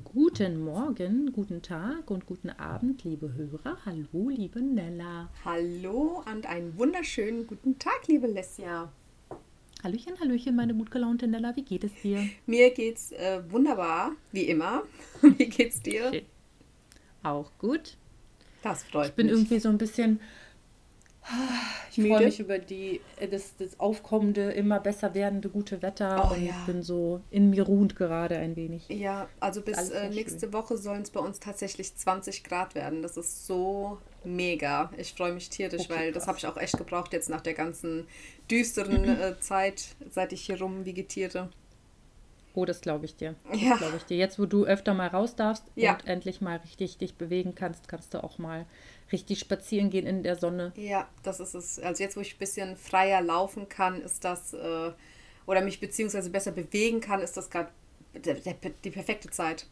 [0.00, 3.76] Guten Morgen, guten Tag und guten Abend, liebe Hörer.
[3.84, 5.28] Hallo, liebe Nella.
[5.44, 8.90] Hallo und einen wunderschönen guten Tag, liebe Lesja.
[9.82, 11.54] Hallöchen, Hallöchen, meine gut gelaunte Nella.
[11.56, 12.26] Wie geht es dir?
[12.46, 14.84] Mir geht's äh, wunderbar, wie immer.
[15.20, 16.10] wie geht's dir?
[16.10, 16.24] Schön.
[17.22, 17.98] Auch gut.
[18.62, 19.10] Das freut mich.
[19.10, 19.34] Ich bin mich.
[19.34, 20.20] irgendwie so ein bisschen.
[21.94, 26.34] Ich freue mich über die, äh, das, das aufkommende, immer besser werdende gute Wetter Oh,
[26.34, 26.50] und ja.
[26.50, 28.88] ich bin so in mir ruhend gerade ein wenig.
[28.88, 33.02] Ja, also bis äh, nächste Woche sollen es bei uns tatsächlich 20 Grad werden.
[33.02, 34.90] Das ist so mega.
[34.96, 37.54] Ich freue mich tierisch, Okay, weil das habe ich auch echt gebraucht jetzt nach der
[37.54, 38.06] ganzen
[38.50, 41.50] düsteren äh, Zeit, seit ich hier rum vegetiere.
[42.54, 43.34] Oh, das glaube ich dir.
[43.52, 43.76] Ja.
[43.76, 44.16] Glaube ich dir.
[44.18, 45.94] Jetzt, wo du öfter mal raus darfst Ja.
[45.94, 48.66] und endlich mal richtig dich bewegen kannst, kannst du auch mal
[49.10, 50.72] richtig spazieren gehen in der Sonne.
[50.76, 51.78] Ja, das ist es.
[51.78, 54.90] Also jetzt, wo ich ein bisschen freier laufen kann, ist das, äh,
[55.46, 57.70] oder mich beziehungsweise besser bewegen kann, ist das gerade
[58.84, 59.66] die perfekte Zeit.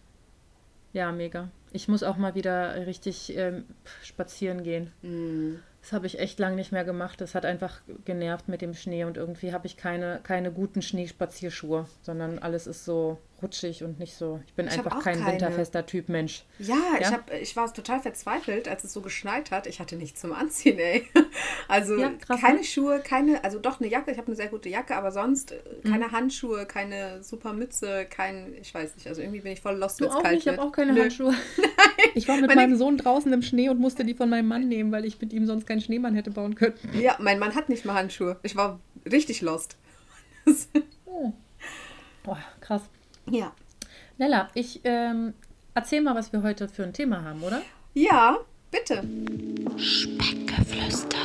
[0.93, 1.51] Ja, mega.
[1.73, 3.65] Ich muss auch mal wieder richtig ähm,
[4.03, 5.63] spazieren gehen.
[5.83, 7.21] Das habe ich echt lange nicht mehr gemacht.
[7.23, 11.87] Das hat einfach genervt mit dem Schnee und irgendwie habe ich keine, keine guten Schneespazierschuhe,
[12.03, 14.41] sondern alles ist so rutschig und nicht so.
[14.47, 15.33] Ich bin Ich einfach kein keine.
[15.33, 16.45] winterfester Typ Mensch.
[16.59, 17.13] Ja, Ich, Ja?
[17.13, 19.67] hab, ich war total verzweifelt, als es so geschneit hat.
[19.67, 21.09] Ich hatte nichts zum Anziehen, ey.
[21.69, 22.65] Also Ja, krass, keine ne?
[22.65, 25.61] Schuhe, keine, also doch eine Jacke, ich habe eine sehr gute Jacke, aber sonst äh,
[25.85, 25.91] Mhm.
[25.91, 30.01] keine Handschuhe, keine super Mütze, kein, ich weiß nicht, also irgendwie bin ich voll lost,
[30.01, 31.01] wenn's auch kalt nicht, ich habe auch keine Nö.
[31.03, 31.33] Handschuhe.
[32.15, 34.69] Ich war mit Meine- meinem Sohn draußen im Schnee und musste die von meinem Mann
[34.69, 36.75] nehmen, weil ich mit ihm sonst keinen Schneemann hätte bauen können.
[37.01, 38.39] Ja, mein Mann hat nicht mal Handschuhe.
[38.43, 39.77] Ich war richtig lost.
[41.13, 41.33] Oh.
[42.23, 42.83] Boah, krass.
[43.31, 43.53] ja.
[44.17, 45.35] Nella, ich ähm,
[45.75, 47.63] erzähl mal, was wir heute für ein Thema haben, oder?
[47.95, 48.39] Ja,
[48.71, 49.03] bitte.
[49.77, 51.17] Speckgeflüster.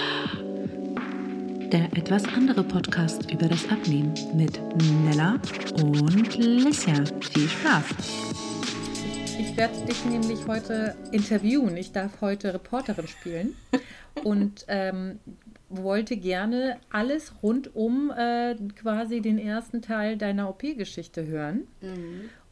[1.72, 4.60] Der etwas andere Podcast über das Abnehmen mit
[5.06, 5.40] Nella
[5.84, 6.96] und Lissia.
[7.34, 7.86] Viel Spaß.
[9.56, 11.78] Ich werde dich nämlich heute interviewen.
[11.78, 13.56] Ich darf heute Reporterin spielen
[14.26, 15.20] und ähm,
[15.70, 21.68] wollte gerne alles rund um äh, quasi den ersten Teil deiner OP-Geschichte hören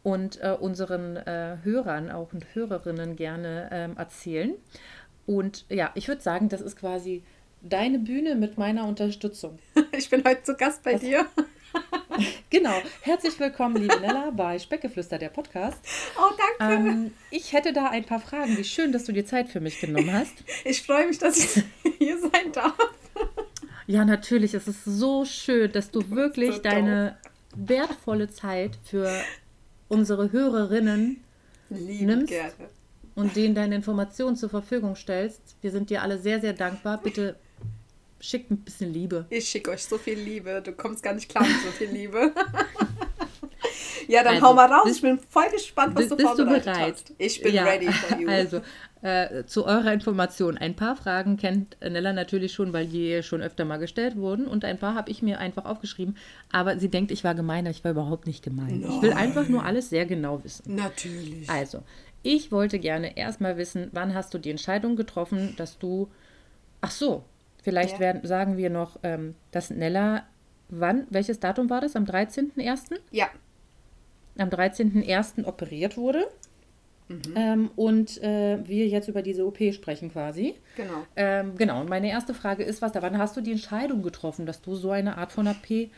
[0.02, 4.54] und äh, unseren äh, Hörern auch und Hörerinnen gerne ähm, erzählen.
[5.26, 7.22] Und ja, ich würde sagen, das ist quasi
[7.62, 9.60] deine Bühne mit meiner Unterstützung.
[9.98, 11.26] Ich bin heute zu Gast bei dir.
[12.50, 12.74] Genau.
[13.02, 15.80] Herzlich willkommen, liebe Nella, bei Speckgeflüster, der Podcast.
[16.18, 16.88] Oh, danke.
[16.90, 18.56] Ähm, ich hätte da ein paar Fragen.
[18.58, 20.34] Wie schön, dass du dir Zeit für mich genommen hast.
[20.66, 21.64] Ich freue mich, dass ich
[21.98, 22.76] hier sein darf.
[23.88, 24.54] Ja, natürlich.
[24.54, 27.18] Es ist so schön, dass du wirklich so deine
[27.56, 29.10] wertvolle Zeit für
[29.88, 31.24] unsere Hörerinnen
[31.70, 32.52] Lieben Nimmst- gerne.
[33.16, 35.42] und denen deine Informationen zur Verfügung stellst.
[35.62, 37.00] Wir sind dir alle sehr, sehr dankbar.
[37.02, 37.36] Bitte
[38.24, 39.26] schickt ein bisschen Liebe.
[39.30, 40.62] Ich schicke euch so viel Liebe.
[40.64, 42.32] Du kommst gar nicht klar mit so viel Liebe.
[44.08, 44.84] ja, dann Also, hau mal raus.
[44.86, 46.94] bist- ich bin voll gespannt, was Bist, du bist du vorbereitet bereit?
[46.94, 47.14] hast.
[47.18, 48.28] Ich bin Ja, ready for you.
[48.30, 48.62] Also,
[49.02, 50.58] äh, zu eurer Information.
[50.58, 54.48] Ein paar Fragen kennt Nella natürlich schon, weil die schon öfter mal gestellt wurden.
[54.48, 56.16] Und ein paar habe ich mir einfach aufgeschrieben.
[56.52, 57.70] Aber sie denkt, ich war gemeiner.
[57.70, 58.86] Ich war überhaupt nicht gemein.
[58.88, 60.76] Ich will einfach nur alles sehr genau wissen.
[60.76, 61.50] Natürlich.
[61.50, 61.84] Also,
[62.22, 66.10] ich wollte gerne erstmal wissen, wann hast du die Entscheidung getroffen, dass du.
[66.80, 67.24] Ach so,
[67.64, 68.00] vielleicht Ja.
[68.00, 70.24] werden, sagen wir noch, ähm, dass Nella.
[70.70, 71.06] Wann?
[71.10, 71.96] Welches Datum war das?
[71.96, 73.00] Am 13.01.?
[73.12, 73.28] Ja,
[74.38, 75.46] am 13.01.
[75.46, 76.26] operiert wurde.
[77.10, 77.22] Mhm.
[77.36, 80.56] Ähm, und äh, wir jetzt über diese OP sprechen quasi.
[80.76, 81.06] genau.
[81.16, 84.46] Ähm, genau, und meine erste Frage ist, was da, wann hast du die Entscheidung getroffen,
[84.46, 85.90] dass du so eine Art von OP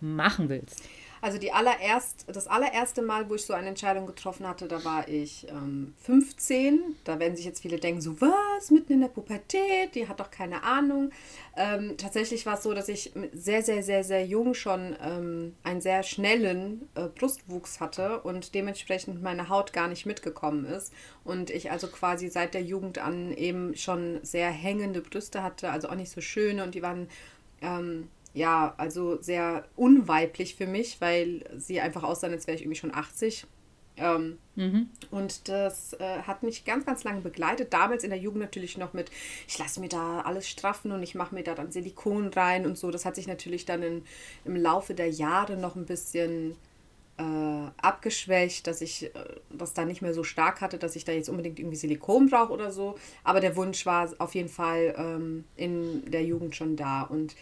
[0.00, 0.84] machen willst?
[1.24, 5.08] Also die allererst, das allererste Mal, wo ich so eine Entscheidung getroffen hatte, da war
[5.08, 6.96] ich ähm, 15.
[7.04, 10.30] Da werden sich jetzt viele denken, so was, mitten in der Pubertät, die hat doch
[10.30, 11.12] keine Ahnung.
[11.56, 15.80] Ähm, tatsächlich war es so, dass ich sehr, sehr, sehr, sehr jung schon ähm, einen
[15.80, 20.92] sehr schnellen äh, Brustwuchs hatte und dementsprechend meine Haut gar nicht mitgekommen ist.
[21.24, 25.88] Und ich also quasi seit der Jugend an eben schon sehr hängende Brüste hatte, also
[25.88, 27.08] auch nicht so schöne und die waren
[27.62, 32.78] ähm, ja, also sehr unweiblich für mich, weil sie einfach aussahen, als wäre ich irgendwie
[32.78, 33.46] schon 80.
[33.96, 34.38] Ähm,
[35.10, 37.72] Und das äh, hat mich ganz, ganz lange begleitet.
[37.72, 39.10] Damals in der Jugend natürlich noch mit,
[39.46, 42.76] ich lasse mir da alles straffen und ich mache mir da dann Silikon rein und
[42.76, 42.90] so.
[42.90, 44.02] Das hat sich natürlich dann in,
[44.44, 46.56] im Laufe der Jahre noch ein bisschen
[47.18, 47.22] äh,
[47.80, 49.10] abgeschwächt, dass ich äh,
[49.50, 52.52] das dann nicht mehr so stark hatte, dass ich da jetzt unbedingt irgendwie Silikon brauche
[52.52, 52.96] oder so.
[53.22, 57.02] Aber der Wunsch war auf jeden Fall ähm, in der Jugend schon da.
[57.02, 57.36] Und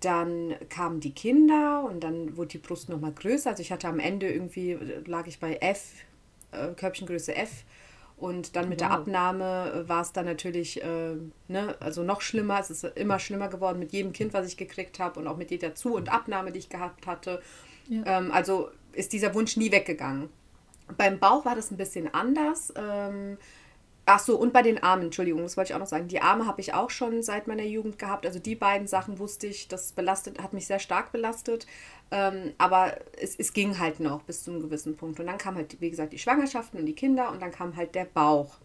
[0.00, 3.50] dann kamen die Kinder und dann wurde die Brust nochmal größer.
[3.50, 5.92] Also ich hatte am Ende irgendwie, lag ich bei F,
[6.52, 7.64] äh, Körbchengröße F.
[8.18, 8.96] Und dann mit der Wow.
[8.96, 11.16] Abnahme äh, war es dann natürlich, äh,
[11.48, 12.58] ne, also noch schlimmer.
[12.58, 15.50] Es ist immer schlimmer geworden mit jedem Kind, was ich gekriegt habe und auch mit
[15.50, 17.42] jeder Zu- und Abnahme, die ich gehabt hatte.
[17.88, 18.02] Ja.
[18.18, 20.30] Ähm, also ist dieser Wunsch nie weggegangen.
[20.96, 22.72] Beim Bauch war das ein bisschen anders.
[22.76, 23.36] Ähm,
[24.08, 26.06] Ach so, und bei den Armen, Entschuldigung, das wollte ich auch noch sagen.
[26.06, 28.24] Die Arme habe ich auch schon seit meiner Jugend gehabt.
[28.24, 31.66] Also die beiden Sachen wusste ich, das belastet, hat mich sehr stark belastet.
[32.12, 35.18] Ähm, aber es, es ging halt noch bis zu einem gewissen Punkt.
[35.18, 37.96] Und dann kam halt, wie gesagt, die Schwangerschaften und die Kinder und dann kam halt
[37.96, 38.58] der Bauch.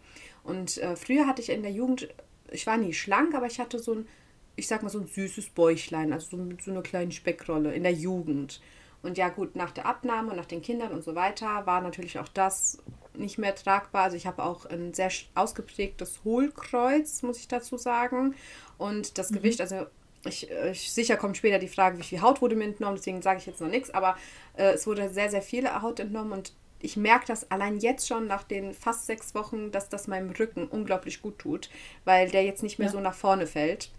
[0.44, 2.08] Und äh, früher hatte ich in der Jugend,
[2.52, 4.08] ich war nie schlank, aber ich hatte so ein,
[4.56, 7.94] ich sag mal, so ein süßes Bäuchlein, also so so einer kleinen Speckrolle in der
[7.94, 8.62] Jugend.
[9.02, 12.20] Und ja gut, nach der Abnahme und nach den Kindern und so weiter war natürlich
[12.20, 12.78] auch das
[13.14, 14.04] nicht mehr tragbar.
[14.04, 18.36] Also ich habe auch ein sehr ausgeprägtes Hohlkreuz, muss ich dazu sagen.
[18.78, 19.36] Und das mhm.
[19.36, 19.86] Gewicht, also
[20.26, 23.40] ich, ich, sicher kommt später die Frage, wie viel Haut wurde mir entnommen, deswegen sage
[23.40, 24.16] ich jetzt noch nichts, aber
[24.56, 28.28] äh, es wurde sehr, sehr viel Haut entnommen und ich merke das allein jetzt schon
[28.28, 31.70] nach den fast sechs Wochen, dass das meinem Rücken unglaublich gut tut,
[32.06, 32.92] weil der jetzt nicht mehr ja.
[32.92, 33.92] so nach vorne fällt.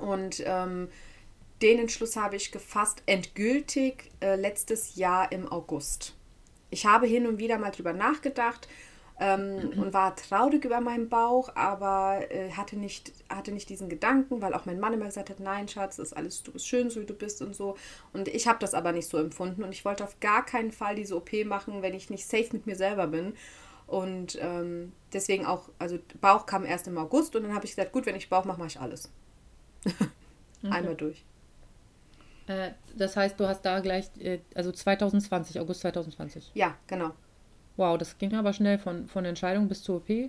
[0.00, 0.88] Und ähm,
[1.62, 6.16] den Entschluss habe ich gefasst, endgültig äh, letztes Jahr im August
[6.70, 8.68] ich habe hin und wieder mal drüber nachgedacht
[9.20, 14.40] ähm, und war traurig über meinen Bauch, aber äh, hatte, nicht, hatte nicht diesen Gedanken,
[14.40, 17.00] weil auch mein Mann immer gesagt hat, nein, Schatz, ist alles, du bist schön, so
[17.00, 17.76] wie du bist und so.
[18.14, 20.94] Und ich habe das aber nicht so empfunden und ich wollte auf gar keinen Fall
[20.94, 23.34] diese OP machen, wenn ich nicht safe mit mir selber bin.
[23.86, 27.92] Und ähm, deswegen auch, also Bauch kam erst im August und dann habe ich gesagt,
[27.92, 29.10] gut, wenn ich Bauch mache, mache ich alles.
[30.62, 31.24] Einmal durch.
[32.50, 36.50] Äh, das heißt, du hast da gleich, äh, also 2020, August 2020.
[36.54, 37.12] Ja, genau.
[37.76, 40.10] Wow, das ging aber schnell von, von Entscheidung bis zur OP.
[40.10, 40.28] Äh,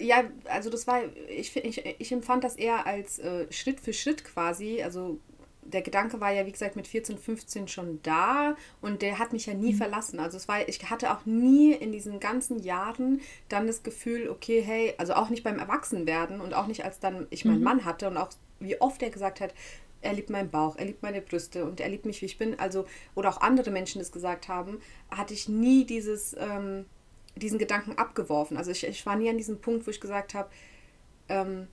[0.00, 4.24] ja, also das war, ich, ich, ich empfand das eher als äh, Schritt für Schritt
[4.24, 4.82] quasi.
[4.82, 5.20] Also
[5.62, 9.46] der Gedanke war ja, wie gesagt, mit 14, 15 schon da und der hat mich
[9.46, 9.76] ja nie mhm.
[9.76, 10.18] verlassen.
[10.18, 14.60] Also es war, ich hatte auch nie in diesen ganzen Jahren dann das Gefühl, okay,
[14.62, 17.64] hey, also auch nicht beim Erwachsenwerden und auch nicht als dann ich meinen mhm.
[17.64, 18.30] Mann hatte und auch
[18.60, 19.54] wie oft er gesagt hat,
[20.00, 22.58] er liebt meinen Bauch, er liebt meine Brüste und er liebt mich, wie ich bin.
[22.58, 24.80] Also, oder auch andere Menschen das gesagt haben,
[25.10, 26.86] hatte ich nie dieses, ähm,
[27.36, 28.56] diesen Gedanken abgeworfen.
[28.56, 30.50] Also ich, ich war nie an diesem Punkt, wo ich gesagt habe,
[31.28, 31.68] ähm,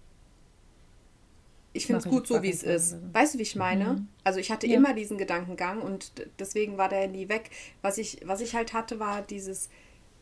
[1.73, 2.95] ich finde es gut so, wie es ist.
[3.11, 3.85] Weißt du, wie ich meine?
[3.85, 4.07] Mhm.
[4.23, 4.77] Also ich hatte ja.
[4.77, 7.49] immer diesen Gedankengang und deswegen war der nie weg.
[7.81, 9.69] Was ich, was ich halt hatte, war dieses,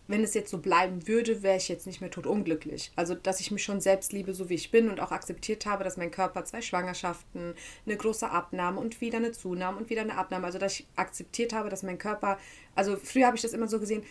[0.08, 2.92] wenn es jetzt so bleiben würde, wäre ich jetzt nicht mehr tot unglücklich.
[2.96, 5.84] Also, dass ich mich schon selbst liebe, so wie ich bin und auch akzeptiert habe,
[5.84, 7.54] dass mein Körper zwei Schwangerschaften,
[7.86, 11.54] eine große Abnahme und wieder eine Zunahme und wieder eine Abnahme, also dass ich akzeptiert
[11.54, 12.38] habe, dass mein Körper,
[12.76, 14.04] also früher habe ich das immer so gesehen,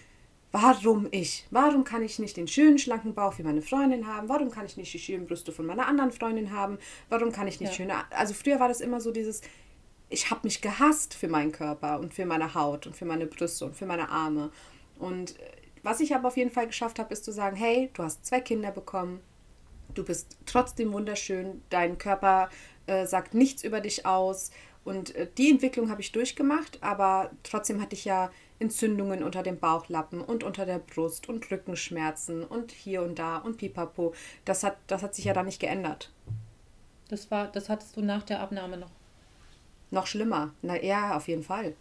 [0.50, 1.46] warum ich?
[1.50, 4.28] Warum kann ich nicht den schönen, schlanken Bauch wie meine Freundin haben?
[4.28, 6.78] Warum kann ich nicht die schönen Brüste von meiner anderen Freundin haben?
[7.10, 7.76] Warum kann ich nicht ja.
[7.76, 9.42] schöne, also früher war das immer so dieses,
[10.08, 13.66] ich habe mich gehasst für meinen Körper und für meine Haut und für meine Brüste
[13.66, 14.50] und für meine Arme.
[14.98, 15.34] Und
[15.82, 18.40] was ich aber auf jeden Fall geschafft habe, ist zu sagen, hey, du hast zwei
[18.40, 19.20] Kinder bekommen,
[19.94, 22.50] du bist trotzdem wunderschön, dein Körper
[22.86, 24.50] äh, sagt nichts über dich aus.
[24.84, 29.58] Und äh, die Entwicklung habe ich durchgemacht, aber trotzdem hatte ich ja Entzündungen unter dem
[29.58, 34.14] Bauchlappen und unter der Brust und Rückenschmerzen und hier und da und pipapo.
[34.44, 36.12] Das hat, das hat sich ja dann nicht geändert.
[37.08, 38.90] Das war, das hattest du nach der Abnahme noch.
[39.90, 40.54] Noch schlimmer.
[40.62, 41.74] Na ja, auf jeden Fall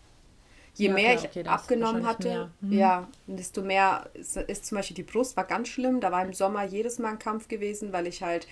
[0.76, 2.74] je ja, mehr klar, okay, ich abgenommen hatte, mhm.
[2.74, 6.02] ja, desto mehr ist, ist, zum Beispiel die Brust war ganz schlimm.
[6.02, 8.48] Da war im Sommer jedes Mal ein Kampf gewesen, weil ich halt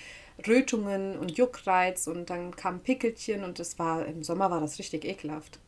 [0.48, 5.06] Rötungen und Juckreiz und dann kam Pickelchen und das war im Sommer war das richtig
[5.06, 5.60] ekelhaft.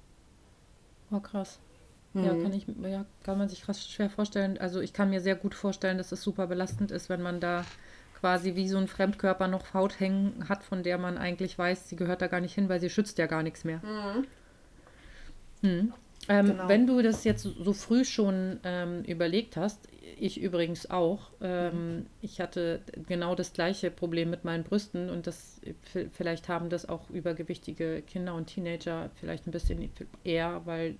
[1.12, 1.60] Oh krass.
[2.14, 2.24] Mhm.
[2.24, 4.58] Ja, kann ich, ja, kann man sich krass schwer vorstellen.
[4.58, 7.66] Also ich kann mir sehr gut vorstellen, dass es super belastend ist, wenn man da
[8.20, 11.96] quasi wie so ein Fremdkörper noch Haut hängen hat, von der man eigentlich weiß, sie
[11.96, 13.82] gehört da gar nicht hin, weil sie schützt ja gar nichts mehr.
[13.84, 14.28] Mhm.
[15.62, 15.94] Hm.
[16.30, 16.68] Ähm, genau.
[16.68, 19.88] Wenn du das jetzt so früh schon ähm, überlegt hast,
[20.20, 22.06] ich übrigens auch, ähm, mhm.
[22.22, 25.60] ich hatte genau das gleiche Problem mit meinen Brüsten und das
[26.12, 29.92] vielleicht haben das auch übergewichtige Kinder und Teenager vielleicht ein bisschen
[30.24, 30.96] eher, weil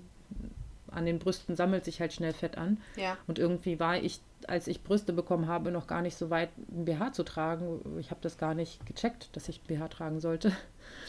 [0.92, 2.80] an den Brüsten sammelt sich halt schnell Fett an.
[2.96, 3.18] Ja.
[3.28, 6.86] Und irgendwie war ich, als ich Brüste bekommen habe, noch gar nicht so weit, ein
[6.86, 7.80] BH zu tragen.
[8.00, 10.52] Ich habe das gar nicht gecheckt, dass ich BH tragen sollte.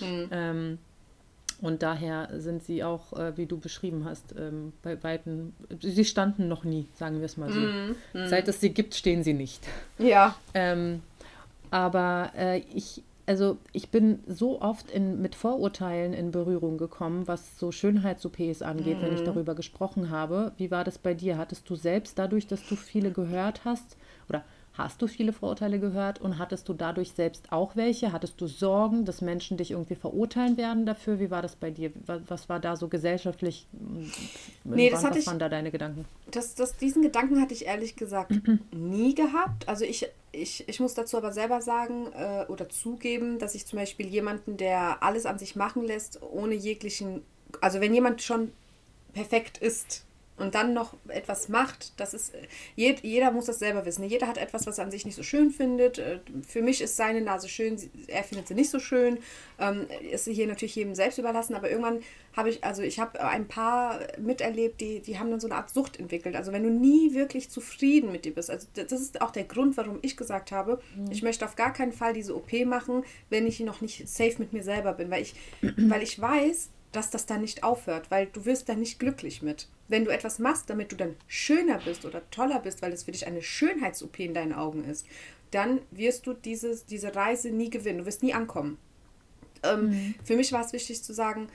[0.00, 0.78] Mhm.
[1.62, 6.48] Und daher sind sie auch, äh, wie du beschrieben hast, ähm, bei Weitem, sie standen
[6.48, 7.60] noch nie, sagen wir es mal so.
[7.60, 8.26] Mm, mm.
[8.26, 9.66] Seit es sie gibt, stehen sie nicht.
[9.96, 10.34] Ja.
[10.54, 11.02] Ähm,
[11.70, 17.60] aber äh, ich, also ich bin so oft in, mit Vorurteilen in Berührung gekommen, was
[17.60, 19.02] so Schönheits-OPs angeht, mm.
[19.02, 19.26] wenn ich mhm.
[19.26, 20.50] darüber gesprochen habe.
[20.56, 21.38] Wie war das bei dir?
[21.38, 23.96] Hattest du selbst dadurch, dass du viele gehört hast,
[24.28, 28.10] oder Hast du viele Vorurteile gehört und hattest du dadurch selbst auch welche?
[28.10, 31.20] Hattest du Sorgen, dass Menschen dich irgendwie verurteilen werden dafür?
[31.20, 31.92] Wie war das bei dir?
[32.06, 33.66] Was war da so gesellschaftlich?
[34.64, 36.06] Nee, das hatte was waren da deine Gedanken?
[36.30, 38.32] Das, das, diesen Gedanken hatte ich ehrlich gesagt
[38.72, 39.68] nie gehabt.
[39.68, 43.78] Also ich, ich, ich muss dazu aber selber sagen äh, oder zugeben, dass ich zum
[43.78, 47.20] Beispiel jemanden, der alles an sich machen lässt, ohne jeglichen,
[47.60, 48.52] also wenn jemand schon
[49.12, 50.06] perfekt ist,
[50.38, 52.32] und dann noch etwas macht, das ist,
[52.74, 54.02] jeder muss das selber wissen.
[54.04, 55.98] Jeder hat etwas, was er an sich nicht so schön findet.
[55.98, 59.18] Äh, für mich ist seine Nase schön, er findet sie nicht so schön.
[59.58, 62.00] Ähm, ist hier natürlich jedem selbst überlassen, aber irgendwann
[62.34, 65.70] habe ich, also ich habe ein paar miterlebt, die, die haben dann so eine Art
[65.70, 66.34] Sucht entwickelt.
[66.34, 69.76] Also wenn du nie wirklich zufrieden mit dir bist, also das ist auch der Grund,
[69.76, 71.10] warum ich gesagt habe, mhm.
[71.10, 74.54] ich möchte auf gar keinen Fall diese OP machen, wenn ich noch nicht safe mit
[74.54, 75.34] mir selber bin, weil ich,
[75.76, 79.68] weil ich weiß, dass das dann nicht aufhört, weil du wirst da nicht glücklich mit.
[79.88, 83.12] Wenn du etwas machst, damit du dann schöner bist oder toller bist, weil es für
[83.12, 85.06] dich eine Schönheits-OP in deinen Augen ist,
[85.50, 87.98] dann wirst du dieses, diese Reise nie gewinnen.
[87.98, 88.78] Du wirst nie ankommen.
[89.62, 90.14] Ähm, mhm.
[90.24, 91.48] Für mich war es wichtig zu sagen,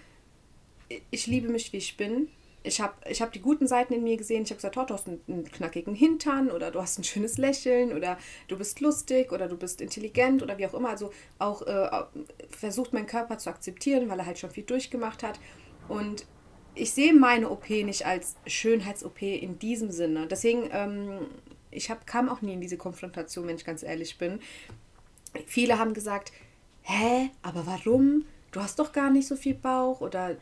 [1.12, 2.30] ich liebe mich, wie ich bin
[2.64, 4.44] ich habe ich hab die guten Seiten in mir gesehen.
[4.44, 7.38] Ich habe gesagt, oh, du hast einen, einen, knackigen Hintern oder du hast ein schönes
[7.38, 10.90] Lächeln oder du bist lustig oder du bist intelligent oder wie auch immer.
[10.90, 11.90] Also auch äh,
[12.50, 15.40] versucht meinen Körper zu akzeptieren, weil er halt schon viel durchgemacht hat.
[15.88, 16.26] Und
[16.76, 20.28] ich sehe meine OP nicht als Schönheits-OP in diesem Sinne.
[20.28, 21.28] Deswegen, ähm,
[21.72, 24.40] ich hab, kam auch nie in diese Konfrontation, wenn ich ganz ehrlich bin.
[25.46, 26.32] Viele haben gesagt,
[26.82, 28.26] hä, aber warum?
[28.58, 30.36] Du hast doch gar nicht so viel Bauch oder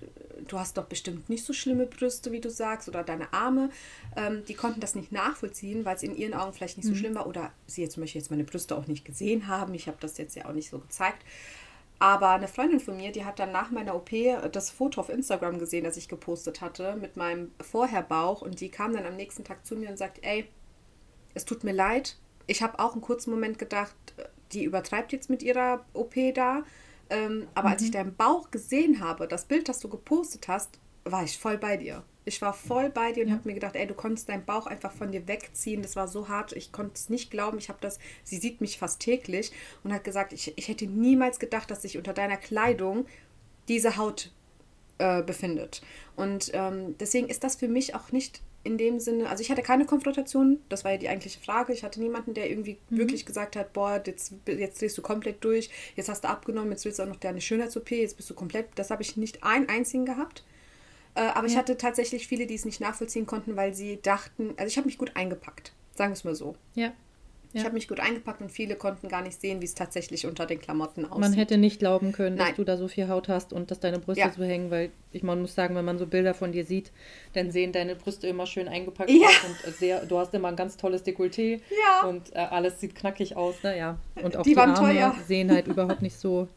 [0.48, 3.69] du hast doch bestimmt nicht so schlimme Brüste, wie du sagst, oder deine Arme.
[4.15, 6.98] Ähm, die konnten das nicht nachvollziehen, weil es in ihren Augen vielleicht nicht so mhm.
[6.98, 9.74] schlimm war oder sie jetzt zum Beispiel jetzt meine Brüste auch nicht gesehen haben.
[9.74, 11.25] Ich habe das jetzt ja auch nicht so gezeigt.
[12.00, 14.12] Aber eine Freundin von mir, die hat dann nach meiner OP
[14.51, 18.93] das Foto auf Instagram gesehen, das ich gepostet hatte mit meinem Vorherbauch und die kam
[18.93, 20.48] dann am nächsten Tag zu mir und sagt, ey,
[21.34, 22.15] es tut mir leid.
[22.48, 23.95] Ich habe auch einen kurzen Moment gedacht,
[24.53, 26.63] die übertreibt jetzt mit ihrer OP da
[27.10, 27.74] ähm, aber mhm.
[27.74, 27.94] als ich mhm.
[27.94, 32.04] deinen Bauch gesehen habe, das Bild, das du gepostet hast, war ich voll bei dir.
[32.28, 33.36] Ich war voll bei dir und ja.
[33.36, 35.84] habe mir gedacht, ey, du konntest deinen Bauch einfach von dir wegziehen.
[35.84, 36.54] Das war so hart.
[36.54, 37.60] Ich konnte es nicht glauben.
[37.60, 39.52] Ich habe das, sie sieht mich fast täglich
[39.84, 43.06] und hat gesagt, ich, ich hätte niemals gedacht, dass sich unter deiner Kleidung
[43.68, 44.32] diese Haut
[44.98, 45.84] äh, befindet.
[46.16, 49.62] Und ähm, deswegen ist das für mich auch nicht in dem Sinne, also ich hatte
[49.62, 51.72] keine Konfrontation, das war ja die eigentliche Frage.
[51.72, 52.98] Ich hatte niemanden, der irgendwie mhm.
[52.98, 56.84] wirklich gesagt hat, boah, jetzt, jetzt drehst du komplett durch, jetzt hast du abgenommen, jetzt
[56.84, 59.69] willst du auch noch deine Schönheits-OP, jetzt bist du komplett, das habe ich nicht einen
[59.69, 60.43] einzigen gehabt.
[61.13, 61.53] Äh, aber ja.
[61.53, 64.88] ich hatte tatsächlich viele, die es nicht nachvollziehen konnten, weil sie dachten, also ich habe
[64.88, 66.55] mich gut eingepackt, sagen wir es mal so.
[66.74, 66.91] Ja.
[67.56, 67.62] Ja.
[67.62, 70.46] Ich habe mich gut eingepackt und viele konnten gar nicht sehen, wie es tatsächlich unter
[70.46, 71.22] den Klamotten aussieht.
[71.22, 72.48] Man hätte nicht glauben können, Nein.
[72.48, 74.30] dass du da so viel Haut hast und dass deine Brüste ja.
[74.30, 76.92] so hängen, weil ich man muss sagen, wenn man so Bilder von dir sieht,
[77.32, 79.28] dann sehen deine Brüste immer schön eingepackt ja.
[79.28, 82.10] aus und sehr, du hast immer ein ganz tolles Dekolleté ja.
[82.10, 83.78] und äh, alles sieht knackig aus, ne?
[83.78, 84.00] Ja.
[84.22, 85.16] Und auch die, die Arme teuer.
[85.26, 86.50] sehen halt überhaupt nicht so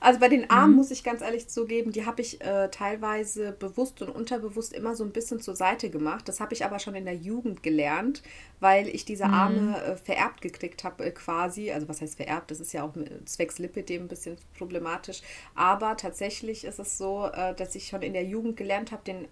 [0.00, 0.76] Also bei den Armen mhm.
[0.76, 5.04] muss ich ganz ehrlich zugeben, die habe ich äh, teilweise bewusst und unterbewusst immer so
[5.04, 6.28] ein bisschen zur Seite gemacht.
[6.28, 8.22] Das habe ich aber schon in der Jugend gelernt,
[8.60, 9.34] weil ich diese mhm.
[9.34, 11.72] Arme äh, vererbt gekriegt habe äh, quasi.
[11.72, 12.50] Also was heißt vererbt?
[12.50, 12.92] Das ist ja auch
[13.24, 15.22] zwecks Lipidem ein bisschen problematisch.
[15.54, 19.26] Aber tatsächlich ist es so, äh, dass ich schon in der Jugend gelernt habe, den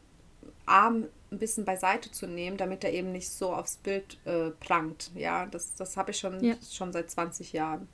[0.66, 5.10] Arm ein bisschen beiseite zu nehmen, damit er eben nicht so aufs Bild äh, prangt.
[5.14, 6.54] Ja, das, das habe ich schon, ja.
[6.68, 7.88] schon seit 20 Jahren.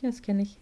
[0.00, 0.58] Ja, das kenne ich.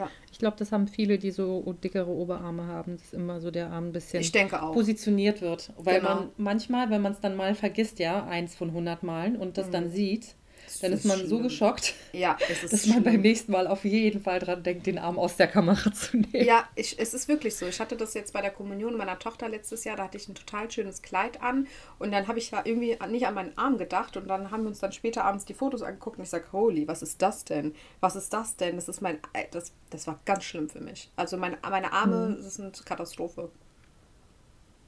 [0.00, 0.10] Ja.
[0.32, 3.88] Ich glaube, das haben viele, die so dickere Oberarme haben, dass immer so der Arm
[3.88, 4.24] ein bisschen
[4.72, 5.72] positioniert wird.
[5.76, 6.14] Weil genau.
[6.14, 9.68] man manchmal, wenn man es dann mal vergisst, ja, eins von 100 Malen und das
[9.68, 9.72] mhm.
[9.72, 10.34] dann sieht,
[10.80, 11.28] dann ist man schlimm.
[11.28, 12.38] so geschockt, ja,
[12.70, 15.92] dass man beim nächsten Mal auf jeden Fall dran denkt, den Arm aus der Kamera
[15.92, 16.44] zu nehmen.
[16.44, 17.66] Ja, ich, es ist wirklich so.
[17.66, 20.34] Ich hatte das jetzt bei der Kommunion meiner Tochter letztes Jahr, da hatte ich ein
[20.34, 21.66] total schönes Kleid an
[21.98, 24.68] und dann habe ich da irgendwie nicht an meinen Arm gedacht und dann haben wir
[24.68, 27.74] uns dann später abends die Fotos angeguckt und ich sage, holy, was ist das denn?
[28.00, 28.76] Was ist das denn?
[28.76, 29.18] Das ist mein,
[29.50, 31.10] das, das war ganz schlimm für mich.
[31.16, 32.36] Also meine, meine Arme, mhm.
[32.36, 33.50] das ist eine Katastrophe.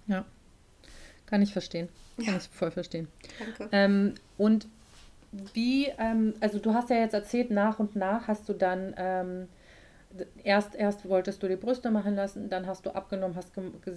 [0.06, 0.24] Ja,
[1.32, 1.88] kann ich verstehen.
[2.16, 2.36] Kann ja.
[2.36, 3.08] ich voll verstehen.
[3.38, 3.68] Danke.
[3.72, 4.68] Ähm, und
[5.54, 9.48] wie, ähm, also du hast ja jetzt erzählt, nach und nach hast du dann, ähm,
[10.44, 13.52] erst, erst wolltest du die Brüste machen lassen, dann hast du abgenommen, hast,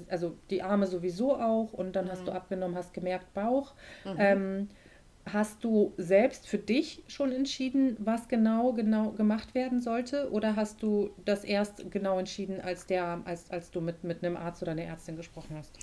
[0.09, 2.11] also die Arme sowieso auch und dann mhm.
[2.11, 2.37] hast du mhm.
[2.37, 3.73] abgenommen, hast gemerkt Bauch.
[4.05, 4.15] Mhm.
[4.17, 4.69] Ähm,
[5.25, 10.31] hast du selbst für dich schon entschieden, was genau, genau gemacht werden sollte?
[10.31, 14.37] Oder hast du das erst genau entschieden, als, der, als, als du mit, mit einem
[14.37, 15.77] Arzt oder einer Ärztin gesprochen hast?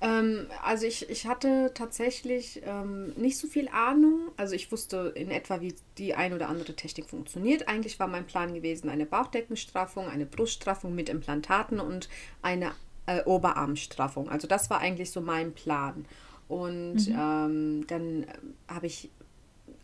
[0.00, 4.30] Ähm, also ich, ich hatte tatsächlich ähm, nicht so viel Ahnung.
[4.36, 7.68] Also ich wusste in etwa, wie die ein oder andere Technik funktioniert.
[7.68, 12.08] Eigentlich war mein Plan gewesen, eine Bauchdeckenstraffung, eine Bruststraffung mit Implantaten und
[12.40, 12.72] eine
[13.06, 14.28] äh, Oberarmstraffung.
[14.28, 16.06] Also das war eigentlich so mein Plan.
[16.48, 17.16] Und mhm.
[17.16, 18.26] ähm, dann
[18.68, 19.10] habe ich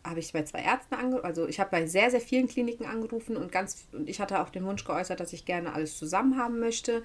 [0.06, 3.36] habe ich bei zwei Ärzten angerufen, also ich habe bei sehr, sehr vielen Kliniken angerufen
[3.36, 6.58] und ganz und ich hatte auch den Wunsch geäußert, dass ich gerne alles zusammen haben
[6.58, 7.02] möchte,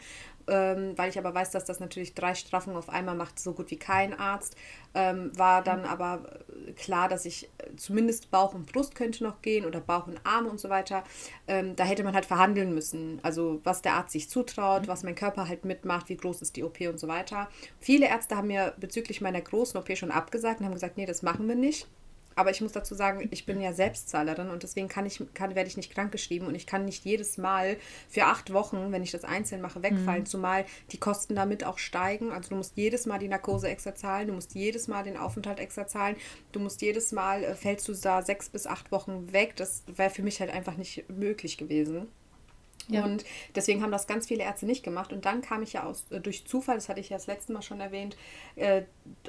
[0.47, 3.71] ähm, weil ich aber weiß, dass das natürlich drei Straffungen auf einmal macht, so gut
[3.71, 4.55] wie kein Arzt.
[4.93, 6.39] Ähm, war dann aber
[6.75, 10.59] klar, dass ich zumindest Bauch und Brust könnte noch gehen oder Bauch und Arme und
[10.59, 11.03] so weiter.
[11.47, 13.19] Ähm, da hätte man halt verhandeln müssen.
[13.23, 14.87] Also was der Arzt sich zutraut, mhm.
[14.87, 17.49] was mein Körper halt mitmacht, wie groß ist die OP und so weiter.
[17.79, 21.21] Viele Ärzte haben mir bezüglich meiner großen OP schon abgesagt und haben gesagt, nee, das
[21.21, 21.87] machen wir nicht.
[22.35, 25.67] Aber ich muss dazu sagen, ich bin ja Selbstzahlerin und deswegen kann ich, kann, werde
[25.67, 27.77] ich nicht krankgeschrieben und ich kann nicht jedes Mal
[28.09, 30.25] für acht Wochen, wenn ich das einzeln mache, wegfallen, mhm.
[30.25, 32.31] zumal die Kosten damit auch steigen.
[32.31, 35.59] Also du musst jedes Mal die Narkose extra zahlen, du musst jedes Mal den Aufenthalt
[35.59, 36.15] extra zahlen,
[36.51, 39.55] du musst jedes Mal, äh, fällst du da sechs bis acht Wochen weg.
[39.55, 42.07] Das wäre für mich halt einfach nicht möglich gewesen.
[42.87, 43.03] Ja.
[43.05, 43.23] Und
[43.55, 45.13] deswegen haben das ganz viele Ärzte nicht gemacht.
[45.13, 47.53] Und dann kam ich ja aus, äh, durch Zufall, das hatte ich ja das letzte
[47.53, 48.17] Mal schon erwähnt,
[48.55, 48.83] äh,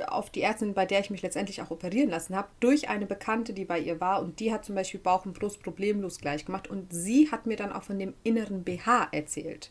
[0.06, 3.52] auf die Ärztin, bei der ich mich letztendlich auch operieren lassen habe, durch eine Bekannte,
[3.52, 4.22] die bei ihr war.
[4.22, 6.68] Und die hat zum Beispiel Bauch und Brust problemlos gleich gemacht.
[6.68, 9.70] Und sie hat mir dann auch von dem inneren BH erzählt.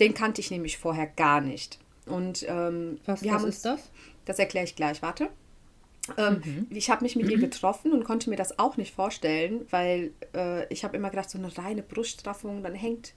[0.00, 1.78] Den kannte ich nämlich vorher gar nicht.
[2.06, 3.90] Und ähm, was, wir was haben uns, ist das?
[4.24, 5.02] Das erkläre ich gleich.
[5.02, 5.28] Warte.
[6.16, 6.66] Ähm, mhm.
[6.70, 7.32] Ich habe mich mit mhm.
[7.32, 11.30] ihr getroffen und konnte mir das auch nicht vorstellen, weil äh, ich habe immer gedacht,
[11.30, 13.14] so eine reine Bruststraffung, dann hängt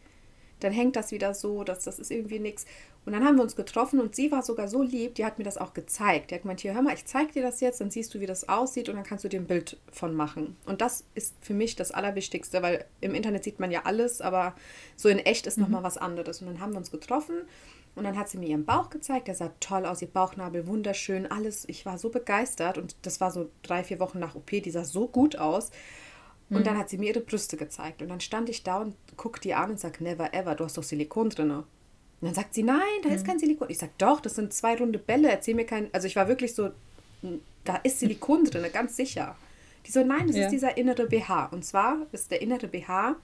[0.64, 2.66] dann hängt das wieder so, dass das ist irgendwie nichts.
[3.06, 5.44] Und dann haben wir uns getroffen und sie war sogar so lieb, die hat mir
[5.44, 6.32] das auch gezeigt.
[6.32, 8.26] Die hat gemeint, hier, hör mal, ich zeig dir das jetzt, dann siehst du, wie
[8.26, 10.56] das aussieht und dann kannst du dir ein Bild von machen.
[10.66, 14.56] Und das ist für mich das Allerwichtigste, weil im Internet sieht man ja alles, aber
[14.96, 15.64] so in echt ist mhm.
[15.64, 16.42] nochmal was anderes.
[16.42, 17.36] Und dann haben wir uns getroffen
[17.96, 21.28] und dann hat sie mir ihren Bauch gezeigt, der sah toll aus, ihr Bauchnabel wunderschön,
[21.28, 21.66] alles.
[21.68, 24.84] Ich war so begeistert und das war so drei, vier Wochen nach OP, die sah
[24.84, 25.70] so gut aus.
[26.50, 26.64] Und mhm.
[26.64, 28.02] dann hat sie mir ihre Brüste gezeigt.
[28.02, 30.78] Und dann stand ich da und guck die an und sag, never ever, du hast
[30.78, 31.52] doch Silikon drin.
[31.52, 31.66] Und
[32.22, 33.16] dann sagt sie, nein, da mhm.
[33.16, 33.70] ist kein Silikon.
[33.70, 35.90] Ich sag, doch, das sind zwei runde Bälle, erzähl mir kein.
[35.94, 36.72] Also ich war wirklich so,
[37.64, 39.36] da ist Silikon drin, ganz sicher.
[39.86, 40.46] Die so, nein, das ja.
[40.46, 41.48] ist dieser innere BH.
[41.48, 43.18] Und zwar ist der innere BH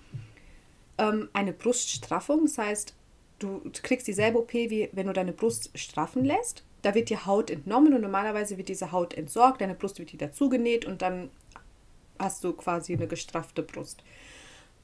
[0.97, 2.45] ähm, eine Bruststraffung.
[2.45, 2.93] Das heißt,
[3.39, 6.63] du kriegst dieselbe OP, wie wenn du deine Brust straffen lässt.
[6.81, 10.31] Da wird die Haut entnommen und normalerweise wird diese Haut entsorgt, deine Brust wird wieder
[10.31, 11.29] zugenäht und dann
[12.17, 14.03] hast du quasi eine gestraffte Brust.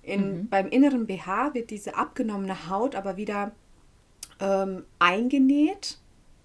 [0.01, 0.49] In, mhm.
[0.49, 3.51] Beim inneren BH wird diese abgenommene Haut aber wieder
[4.39, 5.97] ähm, eingenäht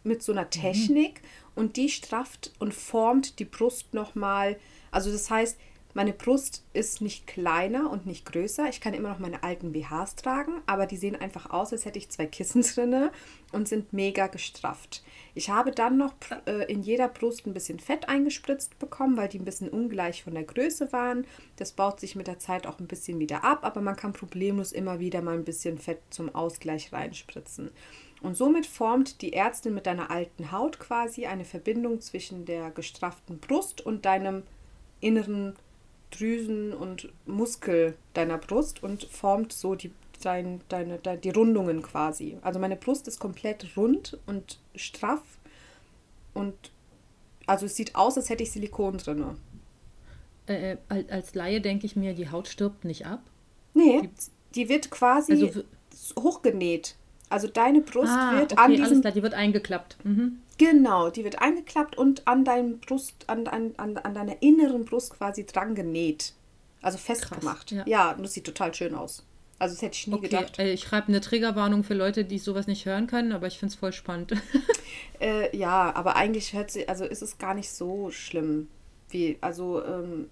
[0.05, 0.51] mit so einer mhm.
[0.51, 1.63] Technik mhm.
[1.63, 4.59] und die strafft und formt die Brust nochmal.
[4.91, 5.59] Also das heißt,
[5.93, 8.69] meine Brust ist nicht kleiner und nicht größer.
[8.69, 11.99] Ich kann immer noch meine alten BHs tragen, aber die sehen einfach aus, als hätte
[11.99, 13.11] ich zwei Kissen drinne
[13.53, 15.03] und sind mega gestrafft.
[15.35, 16.15] Ich habe dann noch
[16.47, 20.35] äh, in jeder Brust ein bisschen Fett eingespritzt bekommen, weil die ein bisschen ungleich von
[20.35, 21.27] der Größe waren.
[21.57, 24.73] Das baut sich mit der Zeit auch ein bisschen wieder ab, aber man kann problemlos
[24.73, 27.71] immer wieder mal ein bisschen Fett zum Ausgleich reinspritzen.
[28.23, 33.39] Und somit formt die Ärztin mit deiner alten Haut quasi eine Verbindung zwischen der gestrafften
[33.39, 34.43] Brust und deinem
[35.01, 35.57] inneren
[36.11, 39.93] Drüsen und Muskel deiner Brust und formt so die,
[40.23, 42.39] dein, deine, deine, die Rundungen quasi.
[42.43, 45.23] Also meine Brust ist komplett rund und straff
[46.35, 46.55] und
[47.47, 49.25] also es sieht aus, als hätte ich Silikon drin.
[50.47, 53.23] Äh, äh als Laie denke ich mir, die Haut stirbt nicht ab.
[53.75, 54.11] Nee, die,
[54.55, 55.65] die wird quasi also,
[56.19, 56.97] hochgenäht.
[57.29, 58.85] Also deine Brust ah, wird okay, an diesem...
[58.85, 59.97] Alles klar, die wird eingeklappt.
[60.05, 60.41] Mhm.
[60.61, 65.15] Genau, die wird eingeklappt und an deinem Brust, an, an, an, an deiner inneren Brust
[65.15, 66.35] quasi dran genäht.
[66.83, 67.69] Also festgemacht.
[67.69, 68.11] Krass, ja.
[68.11, 69.25] ja, das sieht total schön aus.
[69.59, 70.59] Also das hätte ich nie okay, gedacht.
[70.59, 73.81] Ich schreibe eine Triggerwarnung für Leute, die sowas nicht hören können, aber ich finde es
[73.81, 74.35] voll spannend.
[75.21, 78.69] äh, ja, aber eigentlich hört sie, also ist es gar nicht so schlimm.
[79.09, 80.29] Wie, also, ähm,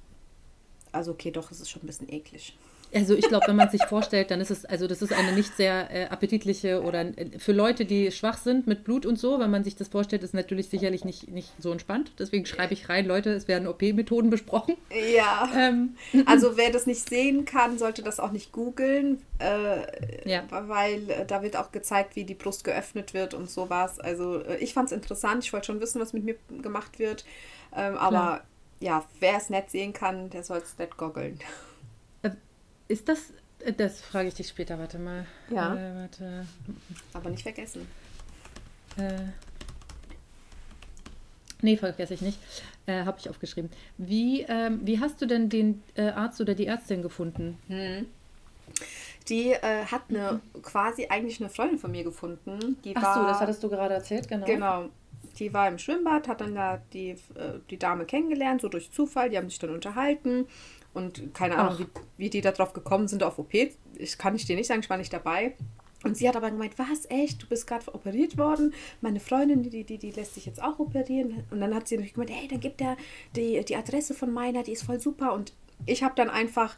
[0.93, 2.55] also okay, doch, es ist schon ein bisschen eklig.
[2.95, 5.57] Also ich glaube, wenn man sich vorstellt, dann ist es, also das ist eine nicht
[5.57, 9.51] sehr äh, appetitliche oder äh, für Leute, die schwach sind mit Blut und so, wenn
[9.51, 12.13] man sich das vorstellt, ist natürlich sicherlich nicht, nicht so entspannt.
[12.19, 14.77] Deswegen schreibe ich rein, Leute, es werden OP-Methoden besprochen.
[15.15, 15.51] Ja.
[15.57, 15.97] Ähm.
[16.27, 20.45] Also wer das nicht sehen kann, sollte das auch nicht googeln, äh, ja.
[20.51, 24.01] weil äh, da wird auch gezeigt, wie die Brust geöffnet wird und sowas.
[24.01, 27.25] Also äh, ich fand es interessant, ich wollte schon wissen, was mit mir gemacht wird.
[27.77, 28.43] Ähm, aber
[28.81, 31.39] ja, wer es nicht sehen kann, der soll es nicht goggeln.
[32.89, 35.27] Ist das, äh, das frage ich dich später, warte mal.
[35.51, 35.75] Ja.
[35.75, 36.47] Äh, warte.
[37.13, 37.87] Aber nicht vergessen.
[38.97, 39.13] Äh,
[41.63, 42.39] nee, vergesse ich nicht.
[42.87, 43.71] Äh, Habe ich aufgeschrieben.
[43.99, 47.59] Wie, ähm, wie hast du denn den äh, Arzt oder die Ärztin gefunden?
[47.69, 48.07] Hm.
[49.29, 52.79] Die äh, hat eine quasi eigentlich eine Freundin von mir gefunden.
[52.83, 54.47] Die Ach so, das hattest du gerade erzählt, genau.
[54.47, 54.89] Genau.
[55.39, 59.29] Die war im Schwimmbad, hat dann da die, äh, die Dame kennengelernt, so durch Zufall.
[59.31, 60.47] Die haben sich dann unterhalten.
[60.95, 63.55] Und keine Ahnung, wie, wie, die darauf gekommen sind auf OP.
[63.55, 65.55] Ich kann ich dir nicht sagen, ich war nicht dabei.
[66.05, 68.73] Und sie hat aber gemeint, was, echt, du bist gerade operiert worden?
[69.01, 71.45] Meine Freundin, die, die, die lässt sich jetzt auch operieren.
[71.51, 72.97] Und dann hat sie natürlich gemeint, hey, dann gibt er
[73.35, 75.33] die, die Adresse von meiner, die ist voll super.
[75.33, 75.53] Und
[75.87, 76.77] ich habe dann einfach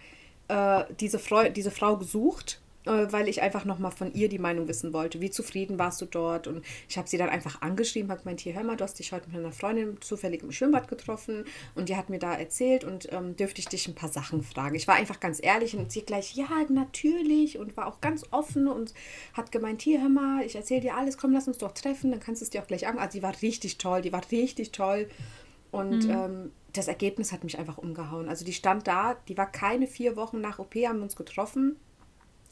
[0.48, 4.92] äh, diese, Frau, diese Frau gesucht weil ich einfach nochmal von ihr die Meinung wissen
[4.92, 5.20] wollte.
[5.20, 6.46] Wie zufrieden warst du dort?
[6.46, 9.12] Und ich habe sie dann einfach angeschrieben, habe gemeint, hier, hör mal, du hast dich
[9.12, 13.12] heute mit einer Freundin zufällig im Schwimmbad getroffen und die hat mir da erzählt und
[13.12, 14.74] ähm, dürfte ich dich ein paar Sachen fragen.
[14.76, 18.66] Ich war einfach ganz ehrlich und sie gleich, ja, natürlich und war auch ganz offen
[18.66, 18.94] und
[19.34, 22.20] hat gemeint, hier, hör mal, ich erzähle dir alles, komm, lass uns doch treffen, dann
[22.20, 22.98] kannst du es dir auch gleich an.
[22.98, 25.08] Also die war richtig toll, die war richtig toll
[25.70, 26.10] und mhm.
[26.10, 28.28] ähm, das Ergebnis hat mich einfach umgehauen.
[28.28, 31.76] Also die stand da, die war keine vier Wochen nach OP, haben wir uns getroffen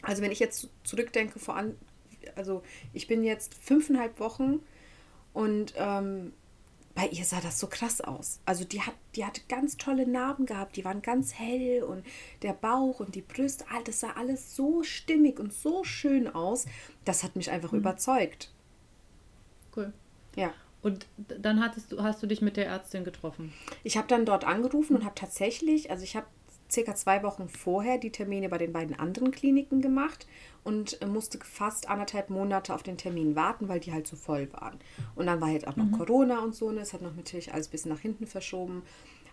[0.03, 1.77] also wenn ich jetzt zurückdenke, vor an,
[2.37, 4.61] also ich bin jetzt fünfeinhalb Wochen
[5.33, 6.33] und ähm,
[6.99, 8.41] bei ihr sah das so krass aus.
[8.45, 12.05] Also die hat, die hatte ganz tolle Narben gehabt, die waren ganz hell und
[12.43, 16.67] der Bauch und die Brüste, das sah alles so stimmig und so schön aus.
[17.05, 17.79] Das hat mich einfach mhm.
[17.79, 18.53] überzeugt.
[19.77, 19.93] Cool.
[20.35, 20.53] Ja.
[20.83, 23.53] Und dann hattest du, hast du dich mit der Ärztin getroffen?
[23.85, 26.27] Ich habe dann dort angerufen und habe tatsächlich, also ich habe
[26.71, 30.27] circa zwei Wochen vorher die Termine bei den beiden anderen Kliniken gemacht
[30.65, 34.53] und äh, musste fast anderthalb Monate auf den Termin warten, weil die halt so voll
[34.53, 34.79] waren.
[35.15, 35.99] Und dann war halt auch noch mhm.
[35.99, 36.81] Corona und so, ne?
[36.81, 38.83] Es hat noch natürlich alles ein bisschen nach hinten verschoben.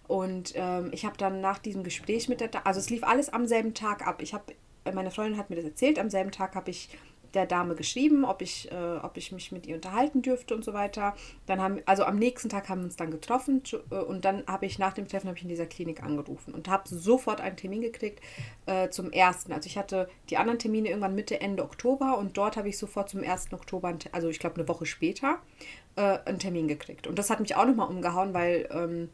[0.07, 3.47] Und ähm, ich habe dann nach diesem Gespräch mit der, also es lief alles am
[3.47, 4.21] selben Tag ab.
[4.21, 4.53] Ich habe,
[4.93, 6.89] meine Freundin hat mir das erzählt, am selben Tag habe ich
[7.35, 10.73] der Dame geschrieben, ob ich, äh, ob ich mich mit ihr unterhalten dürfte und so
[10.73, 11.15] weiter.
[11.45, 14.65] Dann haben, also am nächsten Tag haben wir uns dann getroffen äh, und dann habe
[14.65, 18.21] ich nach dem Treffen ich in dieser Klinik angerufen und habe sofort einen Termin gekriegt
[18.65, 19.51] äh, zum ersten.
[19.51, 23.09] Also ich hatte die anderen Termine irgendwann Mitte, Ende Oktober und dort habe ich sofort
[23.09, 23.51] zum 1.
[23.53, 25.39] Oktober, also ich glaube eine Woche später,
[25.95, 27.07] äh, einen Termin gekriegt.
[27.07, 29.09] Und das hat mich auch nochmal umgehauen, weil, ähm,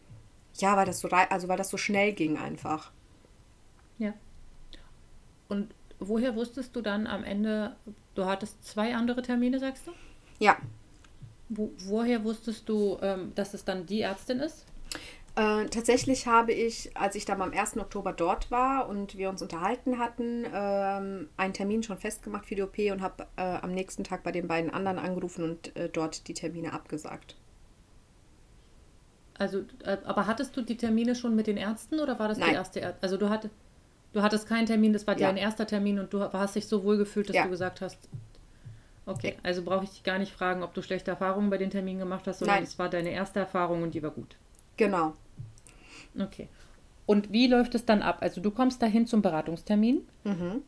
[0.55, 2.91] ja, weil das so, also weil das so schnell ging einfach.
[3.97, 4.13] Ja.
[5.49, 7.75] Und woher wusstest du dann am Ende,
[8.15, 9.91] du hattest zwei andere Termine, sagst du?
[10.39, 10.57] Ja.
[11.49, 14.65] Wo, woher wusstest du, ähm, dass es dann die Ärztin ist?
[15.35, 17.77] Äh, tatsächlich habe ich, als ich dann am 1.
[17.77, 22.63] Oktober dort war und wir uns unterhalten hatten, ähm, einen Termin schon festgemacht für die
[22.63, 26.27] OP und habe äh, am nächsten Tag bei den beiden anderen angerufen und äh, dort
[26.27, 27.37] die Termine abgesagt.
[29.37, 32.49] Also, äh, aber hattest du die Termine schon mit den Ärzten oder war das Nein.
[32.49, 33.03] die erste Ärztin?
[33.03, 33.53] Also du hattest.
[34.13, 35.27] Du hattest keinen Termin, das war ja.
[35.27, 37.43] dein erster Termin und du hast dich so wohl gefühlt, dass ja.
[37.43, 37.97] du gesagt hast,
[39.05, 41.99] okay, also brauche ich dich gar nicht fragen, ob du schlechte Erfahrungen bei den Terminen
[41.99, 44.35] gemacht hast, sondern es war deine erste Erfahrung und die war gut.
[44.77, 45.13] Genau.
[46.19, 46.49] Okay.
[47.05, 48.17] Und wie läuft es dann ab?
[48.21, 50.07] Also du kommst dahin zum Beratungstermin.
[50.23, 50.61] Mhm.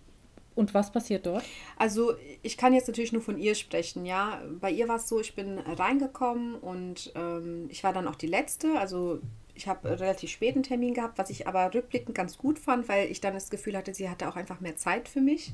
[0.55, 1.43] Und was passiert dort?
[1.77, 4.41] Also ich kann jetzt natürlich nur von ihr sprechen, ja.
[4.59, 8.27] Bei ihr war es so, ich bin reingekommen und ähm, ich war dann auch die
[8.27, 8.77] Letzte.
[8.77, 9.19] Also
[9.55, 13.09] ich habe relativ spät einen Termin gehabt, was ich aber rückblickend ganz gut fand, weil
[13.11, 15.53] ich dann das Gefühl hatte, sie hatte auch einfach mehr Zeit für mich.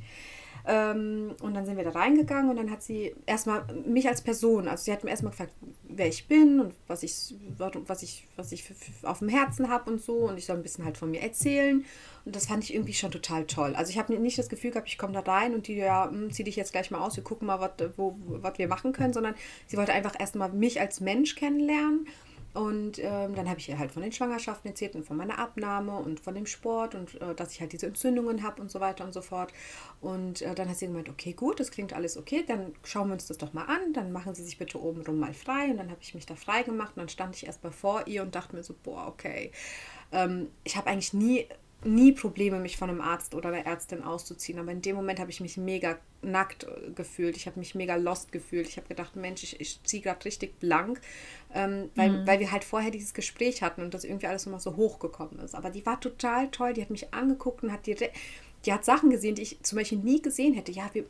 [0.67, 4.67] Ähm, und dann sind wir da reingegangen und dann hat sie erstmal mich als Person,
[4.67, 5.53] also sie hat mir erstmal gefragt,
[5.87, 8.63] wer ich bin und was ich, was ich, was ich
[9.03, 10.29] auf dem Herzen habe und so.
[10.29, 11.85] Und ich soll ein bisschen halt von mir erzählen.
[12.25, 13.73] Und das fand ich irgendwie schon total toll.
[13.75, 16.31] Also ich habe nicht das Gefühl gehabt, ich komme da rein und die, ja, hm,
[16.31, 19.35] zieh dich jetzt gleich mal aus, wir gucken mal, was wir machen können, sondern
[19.65, 22.07] sie wollte einfach erstmal mich als Mensch kennenlernen
[22.53, 25.97] und ähm, dann habe ich ihr halt von den Schwangerschaften erzählt und von meiner Abnahme
[25.97, 29.03] und von dem Sport und äh, dass ich halt diese Entzündungen habe und so weiter
[29.03, 29.53] und so fort.
[30.01, 33.13] Und äh, dann hat sie gemeint, okay, gut, das klingt alles okay, dann schauen wir
[33.13, 35.69] uns das doch mal an, dann machen Sie sich bitte obenrum mal frei.
[35.69, 38.07] Und dann habe ich mich da frei gemacht und dann stand ich erst mal vor
[38.07, 39.51] ihr und dachte mir so, boah, okay.
[40.11, 41.45] Ähm, ich habe eigentlich nie
[41.83, 44.59] nie Probleme, mich von einem Arzt oder einer Ärztin auszuziehen.
[44.59, 47.37] Aber in dem Moment habe ich mich mega nackt äh, gefühlt.
[47.37, 48.67] Ich habe mich mega lost gefühlt.
[48.67, 50.99] Ich habe gedacht, Mensch, ich, ich ziehe gerade richtig blank,
[51.53, 52.27] ähm, weil, mhm.
[52.27, 55.55] weil wir halt vorher dieses Gespräch hatten und das irgendwie alles immer so hochgekommen ist.
[55.55, 56.73] Aber die war total toll.
[56.73, 57.95] Die hat mich angeguckt und hat die,
[58.65, 60.71] die hat Sachen gesehen, die ich zum Beispiel nie gesehen hätte.
[60.71, 61.05] Ja, wir,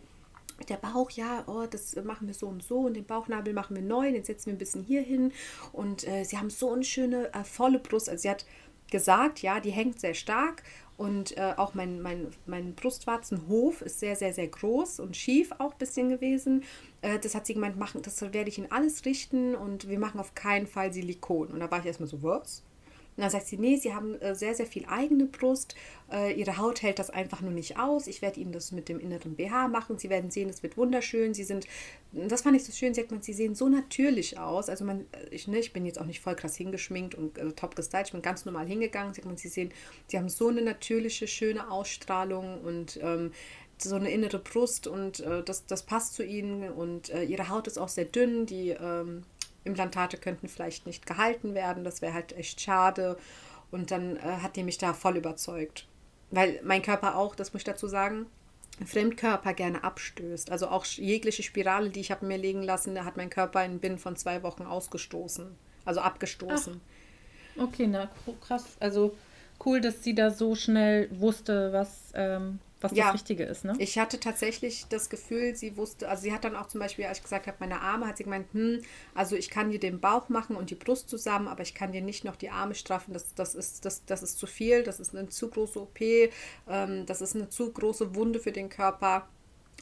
[0.67, 3.84] der Bauch, ja, oh, das machen wir so und so und den Bauchnabel machen wir
[3.84, 5.32] neu, den setzen wir ein bisschen hier hin
[5.71, 8.10] und äh, sie haben so eine schöne, äh, volle Brust.
[8.10, 8.45] Also sie hat
[8.91, 10.63] gesagt, ja, die hängt sehr stark
[10.97, 15.71] und äh, auch mein, mein, mein Brustwarzenhof ist sehr, sehr, sehr groß und schief auch
[15.71, 16.63] ein bisschen gewesen.
[17.02, 20.19] Äh, das hat sie gemeint, machen, das werde ich in alles richten und wir machen
[20.19, 21.47] auf keinen Fall Silikon.
[21.47, 22.63] Und da war ich erstmal so, was?
[23.19, 25.75] Und dann sagt sie, nee, sie haben äh, sehr, sehr viel eigene Brust.
[26.10, 28.08] Äh, ihre Haut hält das einfach nur nicht aus.
[28.08, 29.97] Ich werde ihnen das mit dem inneren BH machen.
[29.97, 31.34] Sie werden sehen, es wird wunderschön.
[31.34, 31.67] Sie sind,
[32.13, 34.69] das fand ich so schön, sagt man, sie sehen so natürlich aus.
[34.69, 37.51] Also man, äh, ich, ne, ich bin jetzt auch nicht voll krass hingeschminkt und äh,
[37.51, 38.05] top gestylt.
[38.05, 39.13] Ich bin ganz normal hingegangen.
[39.13, 39.73] Sagt man, sie sehen,
[40.08, 43.34] sie haben so eine natürliche, schöne Ausstrahlung und ähm,
[43.77, 47.67] so eine innere Brust und äh, das, das passt zu ihnen und äh, ihre Haut
[47.67, 49.23] ist auch sehr dünn, die ähm,
[49.63, 51.84] Implantate könnten vielleicht nicht gehalten werden.
[51.84, 53.17] Das wäre halt echt schade.
[53.72, 55.88] Und dann äh, hat die mich da voll überzeugt.
[56.32, 58.26] Weil mein Körper auch, das muss ich dazu sagen,
[58.86, 60.52] Fremdkörper gerne abstößt.
[60.52, 63.80] Also auch jegliche Spirale, die ich habe mir legen lassen, da hat mein Körper in
[63.80, 65.56] binnen von zwei Wochen ausgestoßen.
[65.86, 66.80] Also abgestoßen.
[67.58, 67.63] Ach.
[67.63, 68.10] Okay, na
[68.41, 68.78] krass.
[68.80, 69.15] Also
[69.65, 73.65] cool, dass sie da so schnell wusste, was, ähm, was ja, das Richtige ist.
[73.65, 73.76] Ne?
[73.80, 77.18] Ich hatte tatsächlich das Gefühl, sie wusste, also sie hat dann auch zum Beispiel, als
[77.18, 78.82] ich gesagt habe, meine Arme, hat sie gemeint, hm,
[79.13, 82.02] also ich kann dir den Bauch machen und die Brust zusammen, aber ich kann dir
[82.02, 83.13] nicht noch die Arme straffen.
[83.13, 87.06] Das, das, ist, das, das ist zu viel, das ist eine zu große OP, ähm,
[87.06, 89.28] das ist eine zu große Wunde für den Körper.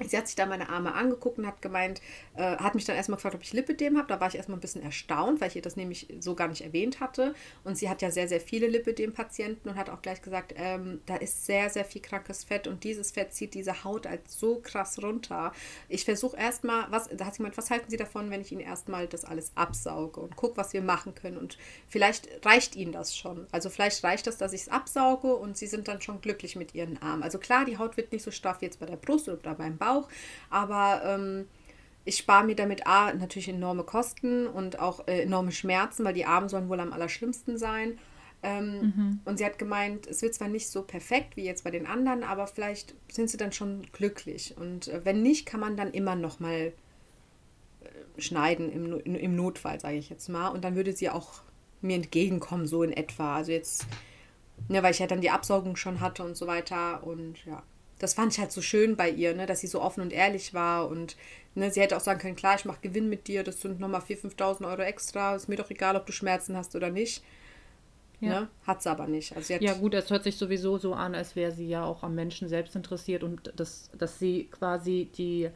[0.06, 2.02] Sie hat sich da meine Arme angeguckt und hat gemeint,
[2.36, 4.08] äh, hat mich dann erstmal gefragt, ob ich Lipidem habe.
[4.08, 6.62] Da war ich erstmal ein bisschen erstaunt, weil ich ihr das nämlich so gar nicht
[6.62, 7.34] erwähnt hatte.
[7.64, 11.16] Und sie hat ja sehr, sehr viele Lipidem-Patienten und hat auch gleich gesagt, ähm, da
[11.16, 15.02] ist sehr, sehr viel krankes Fett und dieses Fett zieht diese Haut halt so krass
[15.02, 15.52] runter.
[15.90, 18.62] Ich versuche erstmal, was, da hat sie gemeint, was halten Sie davon, wenn ich Ihnen
[18.62, 21.38] erstmal das alles absauge und gucke, was wir machen können.
[21.38, 21.58] Und
[21.88, 23.48] vielleicht reicht Ihnen das schon.
[23.52, 26.76] Also vielleicht reicht das, dass ich es absauge und Sie sind dann schon glücklich mit
[26.76, 27.24] Ihren Armen.
[27.24, 29.78] Also klar, die Haut wird nicht so straff wie jetzt bei der Brust oder beim
[29.78, 30.10] Bauch Bauch.
[30.50, 31.46] Aber ähm,
[32.08, 36.26] ich spare mir damit A, natürlich enorme Kosten und auch äh, enorme Schmerzen, weil die
[36.26, 38.00] Arme sollen wohl am allerschlimmsten sein.
[38.44, 39.20] Ähm, mhm.
[39.26, 42.24] Und sie hat gemeint, es wird zwar nicht so perfekt wie jetzt bei den anderen,
[42.24, 44.56] aber vielleicht sind sie dann schon glücklich.
[44.58, 46.72] Und äh, wenn nicht, kann man dann immer noch mal
[47.82, 50.48] äh, schneiden im, im Notfall, sage ich jetzt mal.
[50.48, 51.42] Und dann würde sie auch
[51.82, 53.36] mir entgegenkommen, so in etwa.
[53.36, 53.86] Also jetzt,
[54.70, 57.04] ne, weil ich ja dann die Absaugung schon hatte und so weiter.
[57.04, 57.64] Und ja
[58.00, 60.54] das fand ich halt so schön bei ihr, ne, dass sie so offen und ehrlich
[60.54, 61.16] war und
[61.56, 64.02] ne, sie hätte auch sagen können, klar, ich mache Gewinn mit dir, das sind nochmal
[64.02, 67.24] 4.000, 5.000 Euro extra, ist mir doch egal, ob du Schmerzen hast oder nicht.
[68.20, 68.42] Ja.
[68.42, 68.48] Ne?
[68.66, 69.36] Hat sie aber nicht.
[69.36, 72.16] Also ja, gut, es hört sich sowieso so an, als wäre sie ja auch am
[72.16, 75.50] Menschen selbst interessiert und das, dass sie quasi die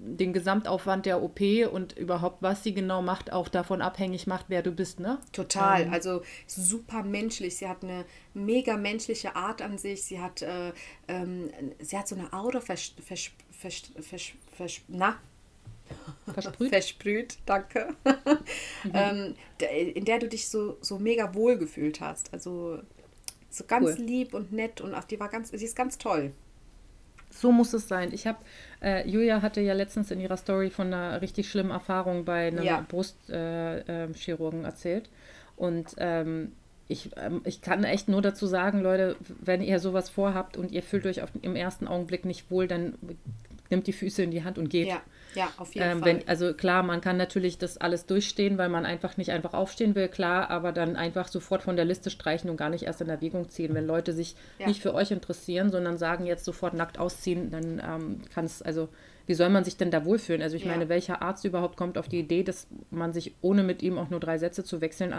[0.00, 1.40] den Gesamtaufwand der OP
[1.72, 5.18] und überhaupt, was sie genau macht, auch davon abhängig macht, wer du bist, ne?
[5.32, 5.82] Total.
[5.82, 5.92] Ähm.
[5.92, 7.56] Also super menschlich.
[7.56, 10.04] Sie hat eine mega menschliche Art an sich.
[10.04, 10.72] Sie hat, äh,
[11.08, 14.22] ähm, sie hat so eine Aura vers, vers, vers, vers,
[14.56, 15.18] vers, na,
[16.32, 16.68] Versprüht?
[16.70, 17.94] Versprüht, danke.
[18.84, 18.92] Mhm.
[18.94, 19.34] ähm,
[19.94, 22.32] in der du dich so, so mega wohl gefühlt hast.
[22.32, 22.78] Also
[23.50, 24.04] so ganz cool.
[24.04, 26.32] lieb und nett und ach, die war ganz, sie ist ganz toll.
[27.30, 28.12] So muss es sein.
[28.12, 28.38] Ich habe,
[28.82, 32.64] äh, Julia hatte ja letztens in ihrer Story von einer richtig schlimmen Erfahrung bei einem
[32.64, 32.84] ja.
[32.88, 35.08] Brustchirurgen äh, äh, erzählt.
[35.56, 36.52] Und ähm,
[36.88, 40.82] ich, ähm, ich kann echt nur dazu sagen, Leute, wenn ihr sowas vorhabt und ihr
[40.82, 42.94] fühlt euch auf, im ersten Augenblick nicht wohl, dann
[43.70, 44.88] nimmt die Füße in die Hand und geht.
[44.88, 45.02] Ja.
[45.34, 46.28] Ja, auf jeden ähm, wenn, Fall.
[46.28, 50.08] Also klar, man kann natürlich das alles durchstehen, weil man einfach nicht einfach aufstehen will,
[50.08, 53.48] klar, aber dann einfach sofort von der Liste streichen und gar nicht erst in Erwägung
[53.48, 53.74] ziehen.
[53.74, 54.66] Wenn Leute sich ja.
[54.66, 58.88] nicht für euch interessieren, sondern sagen jetzt sofort nackt ausziehen, dann ähm, kann es, also
[59.28, 60.40] wie soll man sich denn da wohlfühlen?
[60.40, 60.70] Also ich ja.
[60.70, 64.08] meine, welcher Arzt überhaupt kommt auf die Idee, dass man sich, ohne mit ihm auch
[64.08, 65.14] nur drei Sätze zu wechseln,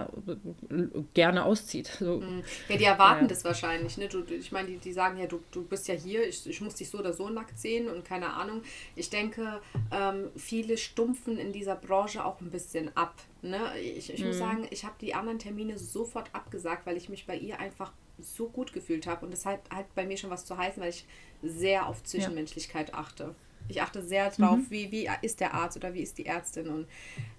[1.13, 1.91] gerne auszieht?
[2.00, 2.19] So.
[2.19, 2.43] Mhm.
[2.69, 3.28] Ja, die erwarten ja.
[3.28, 4.00] das wahrscheinlich.
[4.00, 4.08] Ne?
[4.08, 6.74] Du, ich meine, die, die sagen ja, du, du bist ja hier, ich, ich muss
[6.74, 8.63] dich so oder so nackt sehen und keine Ahnung.
[8.95, 13.13] Ich denke, ähm, viele stumpfen in dieser Branche auch ein bisschen ab.
[13.43, 13.60] Ne?
[13.80, 14.28] Ich, ich mhm.
[14.30, 17.93] muss sagen, ich habe die anderen Termine sofort abgesagt, weil ich mich bei ihr einfach
[18.19, 19.26] so gut gefühlt habe.
[19.26, 21.06] Und das hat halt bei mir schon was zu heißen, weil ich
[21.43, 23.36] sehr auf Zwischenmenschlichkeit achte.
[23.70, 24.70] Ich achte sehr drauf, mhm.
[24.70, 26.68] wie, wie ist der Arzt oder wie ist die Ärztin.
[26.68, 26.88] Und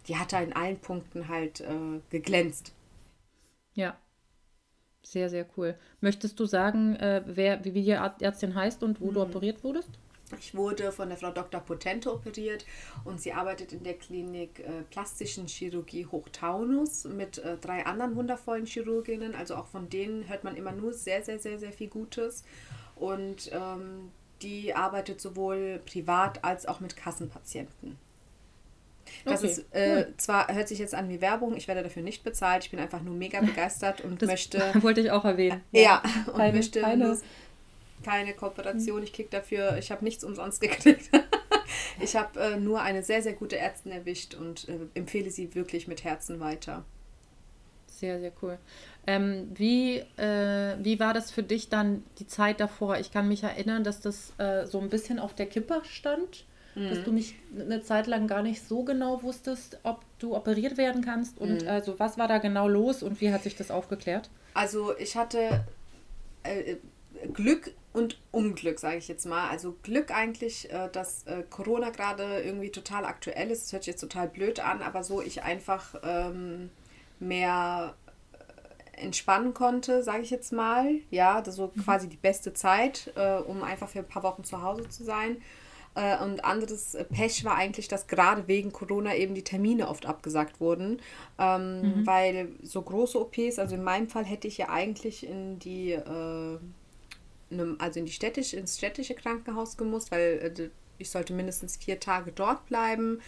[0.08, 2.72] die hat da in allen Punkten halt äh, geglänzt.
[3.74, 3.96] Ja.
[5.02, 5.76] Sehr, sehr cool.
[6.00, 9.14] Möchtest du sagen, äh, wer, wie, wie die Ärztin heißt und wo mhm.
[9.14, 9.90] du operiert wurdest?
[10.38, 11.60] Ich wurde von der Frau Dr.
[11.60, 12.64] Potente operiert
[13.04, 18.66] und sie arbeitet in der Klinik äh, Plastischen Chirurgie Hochtaunus mit äh, drei anderen wundervollen
[18.66, 19.34] Chirurginnen.
[19.34, 22.44] Also auch von denen hört man immer nur sehr, sehr, sehr, sehr viel Gutes.
[22.94, 27.98] Und ähm, die arbeitet sowohl privat als auch mit Kassenpatienten.
[29.24, 30.14] Das okay, ist äh, cool.
[30.16, 33.02] zwar hört sich jetzt an wie Werbung, ich werde dafür nicht bezahlt, ich bin einfach
[33.02, 34.72] nur mega begeistert und das möchte.
[34.82, 35.62] Wollte ich auch erwähnen.
[35.72, 37.18] Ja, ja und keine, möchte keine,
[38.04, 39.02] keine Kooperation.
[39.02, 41.10] Ich kriege dafür, ich habe nichts umsonst gekriegt.
[42.00, 45.88] ich habe äh, nur eine sehr, sehr gute Ärztin erwischt und äh, empfehle sie wirklich
[45.88, 46.84] mit Herzen weiter.
[47.86, 48.58] Sehr, sehr cool.
[49.10, 52.98] Ähm, wie, äh, wie war das für dich dann die Zeit davor?
[52.98, 56.44] Ich kann mich erinnern, dass das äh, so ein bisschen auf der Kippe stand,
[56.76, 56.90] mhm.
[56.90, 61.04] dass du mich eine Zeit lang gar nicht so genau wusstest, ob du operiert werden
[61.04, 61.38] kannst.
[61.38, 61.68] Und mhm.
[61.68, 64.30] also was war da genau los und wie hat sich das aufgeklärt?
[64.54, 65.64] Also ich hatte
[66.44, 66.76] äh,
[67.32, 69.48] Glück und Unglück, sage ich jetzt mal.
[69.48, 73.64] Also Glück eigentlich, äh, dass äh, Corona gerade irgendwie total aktuell ist.
[73.64, 75.96] Das hört sich jetzt total blöd an, aber so ich einfach...
[76.04, 76.70] Ähm,
[77.20, 77.99] mehr äh,
[79.00, 80.94] entspannen konnte, sage ich jetzt mal.
[81.10, 81.82] Ja, das so mhm.
[81.82, 85.38] quasi die beste Zeit, äh, um einfach für ein paar Wochen zu Hause zu sein.
[85.94, 90.60] Äh, und anderes Pech war eigentlich, dass gerade wegen Corona eben die Termine oft abgesagt
[90.60, 91.00] wurden,
[91.38, 92.06] ähm, mhm.
[92.06, 96.58] weil so große OPs, also in meinem Fall hätte ich ja eigentlich in die, äh,
[97.50, 101.98] ne, also in die städtische, ins städtische Krankenhaus gemusst, weil äh, ich sollte mindestens vier
[101.98, 103.20] Tage dort bleiben.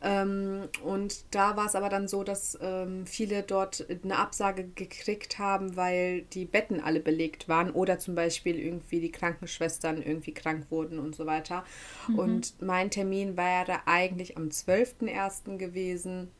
[0.00, 5.38] Ähm, und da war es aber dann so, dass ähm, viele dort eine Absage gekriegt
[5.38, 10.66] haben, weil die Betten alle belegt waren oder zum Beispiel irgendwie die Krankenschwestern irgendwie krank
[10.70, 11.64] wurden und so weiter.
[12.06, 12.18] Mhm.
[12.18, 15.56] Und mein Termin wäre eigentlich am 12.01.
[15.56, 16.30] gewesen.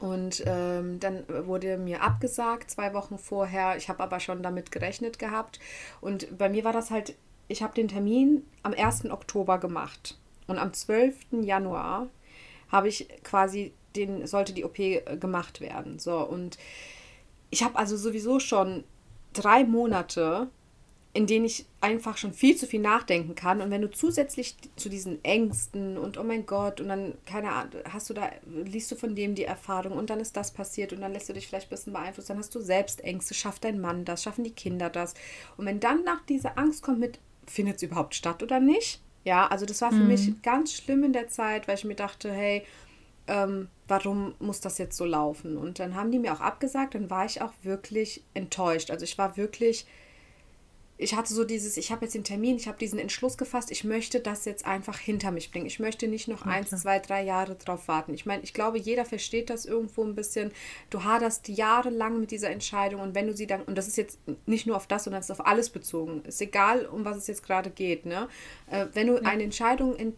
[0.00, 3.76] Und ähm, dann wurde mir abgesagt zwei Wochen vorher.
[3.76, 5.60] Ich habe aber schon damit gerechnet gehabt.
[6.00, 7.14] Und bei mir war das halt,
[7.48, 9.10] ich habe den Termin am 1.
[9.10, 10.18] Oktober gemacht.
[10.46, 11.16] Und am 12.
[11.42, 12.08] Januar
[12.72, 15.98] habe ich quasi den, sollte die OP äh, gemacht werden.
[15.98, 16.58] So, und
[17.50, 18.84] ich habe also sowieso schon
[19.34, 20.48] drei Monate,
[21.14, 23.60] in denen ich einfach schon viel zu viel nachdenken kann.
[23.60, 27.82] Und wenn du zusätzlich zu diesen Ängsten und oh mein Gott, und dann, keine Ahnung,
[27.92, 31.02] hast du da, liest du von dem die Erfahrung und dann ist das passiert und
[31.02, 33.80] dann lässt du dich vielleicht ein bisschen beeinflussen, dann hast du selbst Ängste, schafft dein
[33.80, 35.12] Mann das, schaffen die Kinder das.
[35.58, 39.02] Und wenn dann nach dieser Angst kommt mit, findet es überhaupt statt oder nicht?
[39.24, 40.08] Ja, also das war für mhm.
[40.08, 42.64] mich ganz schlimm in der Zeit, weil ich mir dachte, hey,
[43.28, 45.56] ähm, warum muss das jetzt so laufen?
[45.56, 48.90] Und dann haben die mir auch abgesagt, dann war ich auch wirklich enttäuscht.
[48.90, 49.86] Also ich war wirklich,
[51.02, 53.84] ich hatte so dieses, ich habe jetzt den Termin, ich habe diesen Entschluss gefasst, ich
[53.84, 55.66] möchte das jetzt einfach hinter mich bringen.
[55.66, 56.50] Ich möchte nicht noch okay.
[56.50, 58.14] eins, zwei, drei Jahre drauf warten.
[58.14, 60.52] Ich meine, ich glaube, jeder versteht das irgendwo ein bisschen.
[60.90, 64.18] Du haderst jahrelang mit dieser Entscheidung und wenn du sie dann, und das ist jetzt
[64.46, 66.22] nicht nur auf das, sondern es ist auf alles bezogen.
[66.24, 68.28] Ist egal, um was es jetzt gerade geht, ne?
[68.70, 69.22] Äh, wenn du ja.
[69.22, 70.14] eine Entscheidung in,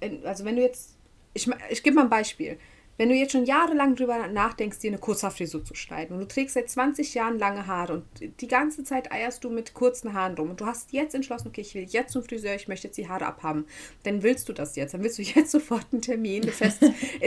[0.00, 0.94] in, also wenn du jetzt
[1.34, 2.58] ich, ich gebe mal ein Beispiel.
[2.96, 6.54] Wenn du jetzt schon jahrelang drüber nachdenkst, dir eine Kurzhaarfrisur zu schneiden und du trägst
[6.54, 8.04] seit 20 Jahren lange Haare und
[8.40, 11.60] die ganze Zeit eierst du mit kurzen Haaren rum und du hast jetzt entschlossen, okay,
[11.60, 13.66] ich will jetzt zum Friseur, ich möchte jetzt die Haare abhaben,
[14.04, 14.94] dann willst du das jetzt.
[14.94, 16.42] Dann willst du jetzt sofort einen Termin.
[16.42, 16.84] Du fährst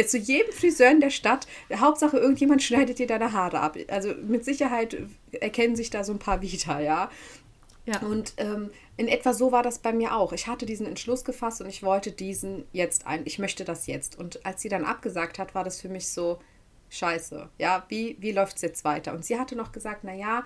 [0.08, 1.48] zu jedem Friseur in der Stadt.
[1.74, 3.78] Hauptsache, irgendjemand schneidet dir deine Haare ab.
[3.90, 4.98] Also mit Sicherheit
[5.32, 7.10] erkennen sich da so ein paar wieder, ja.
[7.86, 8.02] Ja.
[8.02, 10.34] Und ähm, in etwa so war das bei mir auch.
[10.34, 14.18] Ich hatte diesen Entschluss gefasst und ich wollte diesen jetzt ein, ich möchte das jetzt.
[14.18, 16.40] Und als sie dann abgesagt hat, war das für mich so,
[16.90, 19.14] scheiße, ja, wie, wie läuft es jetzt weiter?
[19.14, 20.44] Und sie hatte noch gesagt, naja,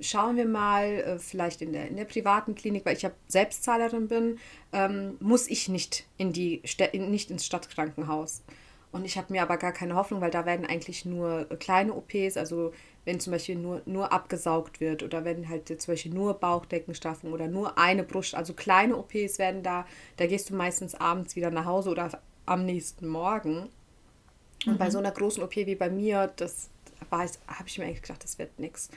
[0.00, 4.08] schauen wir mal, äh, vielleicht in der, in der privaten Klinik, weil ich ja Selbstzahlerin
[4.08, 4.38] bin,
[4.72, 8.42] ähm, muss ich nicht, in die, in, nicht ins Stadtkrankenhaus.
[8.92, 12.36] Und ich habe mir aber gar keine Hoffnung, weil da werden eigentlich nur kleine OPs,
[12.36, 12.72] also
[13.04, 17.48] wenn zum Beispiel nur, nur abgesaugt wird oder wenn halt zum Beispiel nur Bauchdeckenstraffung oder
[17.48, 19.86] nur eine Brust, also kleine OPs werden da,
[20.16, 23.70] da gehst du meistens abends wieder nach Hause oder am nächsten Morgen.
[24.66, 24.78] Und mhm.
[24.78, 26.68] bei so einer großen OP wie bei mir, das
[27.10, 27.26] habe
[27.66, 28.90] ich mir eigentlich gedacht, das wird nichts.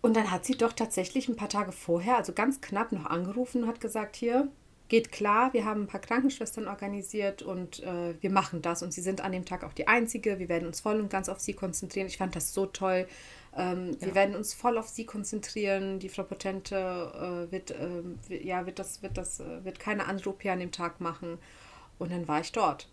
[0.00, 3.62] Und dann hat sie doch tatsächlich ein paar Tage vorher, also ganz knapp noch angerufen
[3.62, 4.48] und hat gesagt, hier,
[4.94, 8.80] geht klar, wir haben ein paar Krankenschwestern organisiert und äh, wir machen das.
[8.80, 10.38] Und sie sind an dem Tag auch die Einzige.
[10.38, 12.06] Wir werden uns voll und ganz auf sie konzentrieren.
[12.06, 13.08] Ich fand das so toll.
[13.56, 14.06] Ähm, ja.
[14.06, 15.98] Wir werden uns voll auf sie konzentrieren.
[15.98, 20.30] Die Frau Potente äh, wird, äh, ja, wird, das, wird, das, äh, wird keine andere
[20.30, 21.38] OP an dem Tag machen.
[21.98, 22.88] Und dann war ich dort.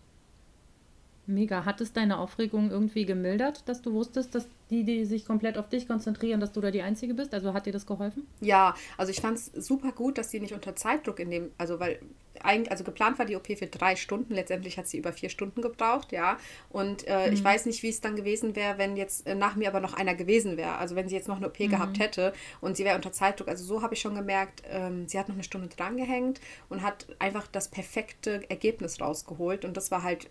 [1.26, 1.64] Mega.
[1.64, 5.68] Hat es deine Aufregung irgendwie gemildert, dass du wusstest, dass die, die sich komplett auf
[5.68, 7.32] dich konzentrieren, dass du da die Einzige bist?
[7.34, 8.26] Also hat dir das geholfen?
[8.40, 11.78] Ja, also ich fand es super gut, dass sie nicht unter Zeitdruck in dem, also
[11.78, 12.00] weil
[12.44, 15.62] eigentlich, also geplant war die OP für drei Stunden, letztendlich hat sie über vier Stunden
[15.62, 16.38] gebraucht, ja.
[16.70, 17.34] Und äh, mhm.
[17.34, 19.94] ich weiß nicht, wie es dann gewesen wäre, wenn jetzt äh, nach mir aber noch
[19.94, 20.76] einer gewesen wäre.
[20.76, 21.70] Also wenn sie jetzt noch eine OP mhm.
[21.70, 23.48] gehabt hätte und sie wäre unter Zeitdruck.
[23.48, 26.82] Also so habe ich schon gemerkt, ähm, sie hat noch eine Stunde dran gehängt und
[26.82, 29.64] hat einfach das perfekte Ergebnis rausgeholt.
[29.64, 30.28] Und das war halt,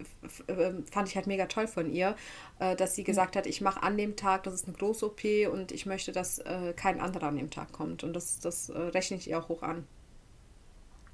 [0.48, 2.16] ähm, fand ich halt mega toll von ihr,
[2.60, 3.06] äh, dass sie mhm.
[3.06, 6.12] gesagt hat, ich mache an dem Tag, das ist eine große OP und ich möchte,
[6.12, 8.04] dass äh, kein anderer an dem Tag kommt.
[8.04, 9.86] Und das, das äh, rechne ich ihr auch hoch an.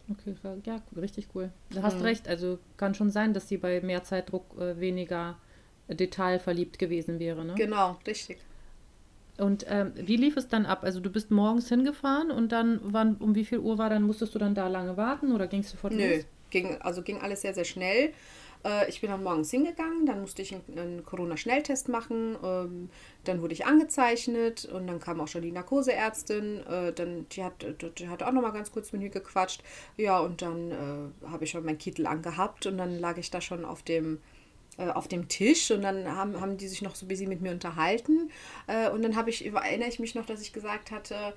[0.09, 1.51] Okay, ja, richtig cool.
[1.69, 2.03] Du hast mhm.
[2.03, 5.37] recht, also kann schon sein, dass sie bei mehr Zeitdruck äh, weniger
[5.89, 7.55] detailverliebt gewesen wäre, ne?
[7.55, 8.37] Genau, richtig.
[9.37, 10.83] Und ähm, wie lief es dann ab?
[10.83, 14.33] Also du bist morgens hingefahren und dann, wann, um wie viel Uhr war dann, musstest
[14.33, 16.25] du dann da lange warten oder ging es sofort Nö, los?
[16.49, 18.13] Ging, also ging alles sehr, sehr schnell.
[18.65, 22.89] Äh, ich bin dann morgens hingegangen, dann musste ich einen, einen Corona-Schnelltest machen, ähm,
[23.23, 27.65] dann wurde ich angezeichnet und dann kam auch schon die Narkoseärztin, äh, dann, die, hat,
[27.97, 29.63] die hat auch noch mal ganz kurz mit mir gequatscht.
[29.97, 33.41] Ja, und dann äh, habe ich schon meinen Kittel angehabt und dann lag ich da
[33.41, 34.19] schon auf dem
[34.77, 37.51] äh, auf dem Tisch und dann haben, haben die sich noch so bisschen mit mir
[37.51, 38.29] unterhalten.
[38.67, 41.33] Äh, und dann habe ich, erinnere ich mich noch, dass ich gesagt hatte,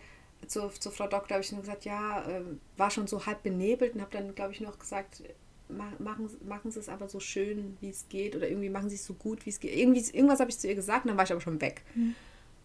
[0.46, 2.42] zu, zu Frau Doktor habe ich nur gesagt, ja, äh,
[2.76, 5.22] war schon so halb benebelt und habe dann, glaube ich, noch gesagt,
[5.70, 9.04] machen, machen sie es aber so schön, wie es geht oder irgendwie machen sie es
[9.04, 9.76] so gut, wie es geht.
[9.76, 11.82] Irgendwie, irgendwas habe ich zu ihr gesagt und dann war ich aber schon weg.
[11.94, 12.14] Mhm.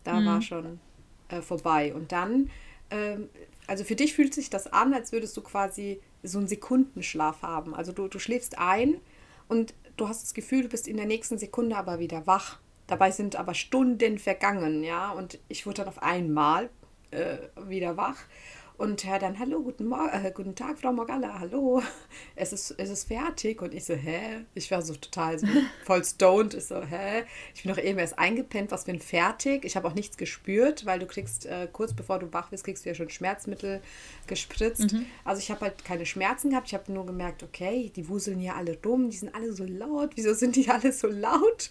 [0.03, 0.25] Da mhm.
[0.25, 0.79] war schon
[1.29, 1.93] äh, vorbei.
[1.93, 2.49] Und dann,
[2.91, 3.29] ähm,
[3.67, 7.73] also für dich fühlt sich das an, als würdest du quasi so einen Sekundenschlaf haben.
[7.73, 8.95] Also du, du schläfst ein
[9.47, 12.59] und du hast das Gefühl, du bist in der nächsten Sekunde aber wieder wach.
[12.87, 15.11] Dabei sind aber Stunden vergangen, ja.
[15.11, 16.69] Und ich wurde dann auf einmal
[17.11, 17.37] äh,
[17.67, 18.17] wieder wach
[18.77, 21.81] Und er dann, hallo, guten, Morgen, äh, guten Tag, Frau Morgalla, hallo,
[22.35, 23.61] es ist, es ist fertig.
[23.61, 24.45] Und ich so, hä?
[24.53, 25.47] Ich war so total so
[25.85, 26.53] voll stoned.
[26.53, 27.23] Ich so, hä?
[27.53, 29.63] Ich bin doch eben erst eingepennt, was für ein fertig.
[29.63, 32.83] Ich habe auch nichts gespürt, weil du kriegst, äh, kurz bevor du wach bist, kriegst
[32.85, 33.81] du ja schon Schmerzmittel
[34.27, 34.91] gespritzt.
[34.91, 35.05] Mhm.
[35.23, 36.67] Also ich habe halt keine Schmerzen gehabt.
[36.67, 40.11] Ich habe nur gemerkt, okay, die wuseln hier alle rum, die sind alle so laut.
[40.15, 41.69] Wieso sind die alle so laut?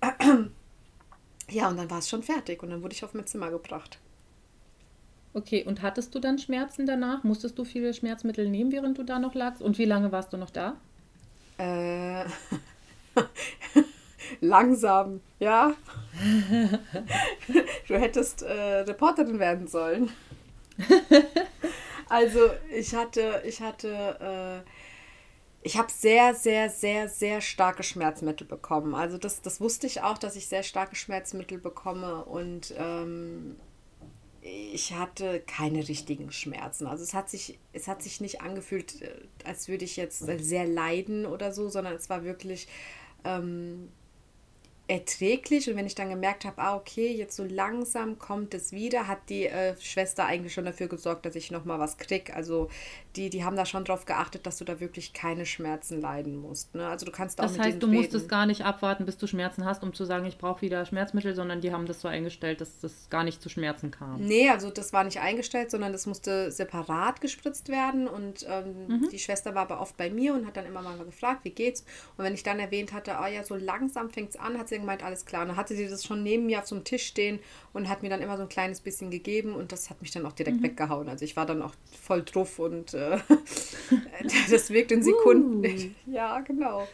[1.48, 4.00] Ja, und dann war es schon fertig und dann wurde ich auf mein Zimmer gebracht.
[5.36, 7.22] Okay, und hattest du dann Schmerzen danach?
[7.22, 9.60] Musstest du viele Schmerzmittel nehmen, während du da noch lagst?
[9.60, 10.76] Und wie lange warst du noch da?
[11.58, 12.24] Äh,
[14.40, 15.74] langsam, ja.
[17.86, 20.08] du hättest äh, Reporterin werden sollen.
[22.08, 22.40] also
[22.74, 24.70] ich hatte, ich hatte, äh,
[25.60, 28.94] ich habe sehr, sehr, sehr, sehr starke Schmerzmittel bekommen.
[28.94, 33.56] Also das, das wusste ich auch, dass ich sehr starke Schmerzmittel bekomme und ähm,
[34.46, 36.86] ich hatte keine richtigen Schmerzen.
[36.86, 39.10] Also es hat sich, es hat sich nicht angefühlt, äh,
[39.44, 42.68] als würde ich jetzt sehr leiden oder so, sondern es war wirklich
[43.24, 43.88] ähm,
[44.88, 45.68] erträglich.
[45.68, 49.28] Und wenn ich dann gemerkt habe, ah, okay, jetzt so langsam kommt es wieder, hat
[49.28, 52.34] die äh, Schwester eigentlich schon dafür gesorgt, dass ich nochmal was krieg.
[52.34, 52.68] Also
[53.16, 56.74] die, die haben da schon drauf geachtet, dass du da wirklich keine Schmerzen leiden musst.
[56.74, 56.86] Ne?
[56.86, 58.28] Also du kannst auch Das heißt, du musstest reden.
[58.28, 61.60] gar nicht abwarten, bis du Schmerzen hast, um zu sagen, ich brauche wieder Schmerzmittel, sondern
[61.60, 64.20] die haben das so eingestellt, dass das gar nicht zu Schmerzen kam.
[64.20, 68.08] Nee, also das war nicht eingestellt, sondern das musste separat gespritzt werden.
[68.08, 69.08] Und ähm, mhm.
[69.10, 71.84] die Schwester war aber oft bei mir und hat dann immer mal gefragt, wie geht's?
[72.16, 74.78] Und wenn ich dann erwähnt hatte, oh ja, so langsam fängt es an, hat sie
[74.78, 75.42] gemeint, alles klar.
[75.42, 77.40] Und dann hatte sie das schon neben mir auf so einem Tisch stehen
[77.72, 80.26] und hat mir dann immer so ein kleines bisschen gegeben und das hat mich dann
[80.26, 80.64] auch direkt mhm.
[80.64, 81.08] weggehauen.
[81.08, 83.05] Also ich war dann auch voll drauf und äh,
[84.50, 85.64] das wirkt in Sekunden.
[85.64, 86.10] Uh.
[86.10, 86.86] Ja, genau.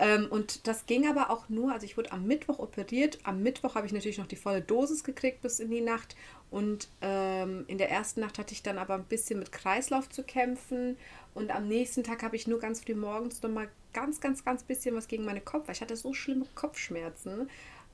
[0.00, 3.18] Ähm, und das ging aber auch nur, also ich wurde am Mittwoch operiert.
[3.22, 6.16] Am Mittwoch habe ich natürlich noch die volle Dosis gekriegt bis in die Nacht.
[6.50, 10.22] Und ähm, in der ersten Nacht hatte ich dann aber ein bisschen mit Kreislauf zu
[10.22, 10.96] kämpfen.
[11.34, 14.96] Und am nächsten Tag habe ich nur ganz früh morgens nochmal ganz, ganz, ganz bisschen
[14.96, 15.68] was gegen meine Kopf.
[15.68, 17.50] Ich hatte so schlimme Kopfschmerzen.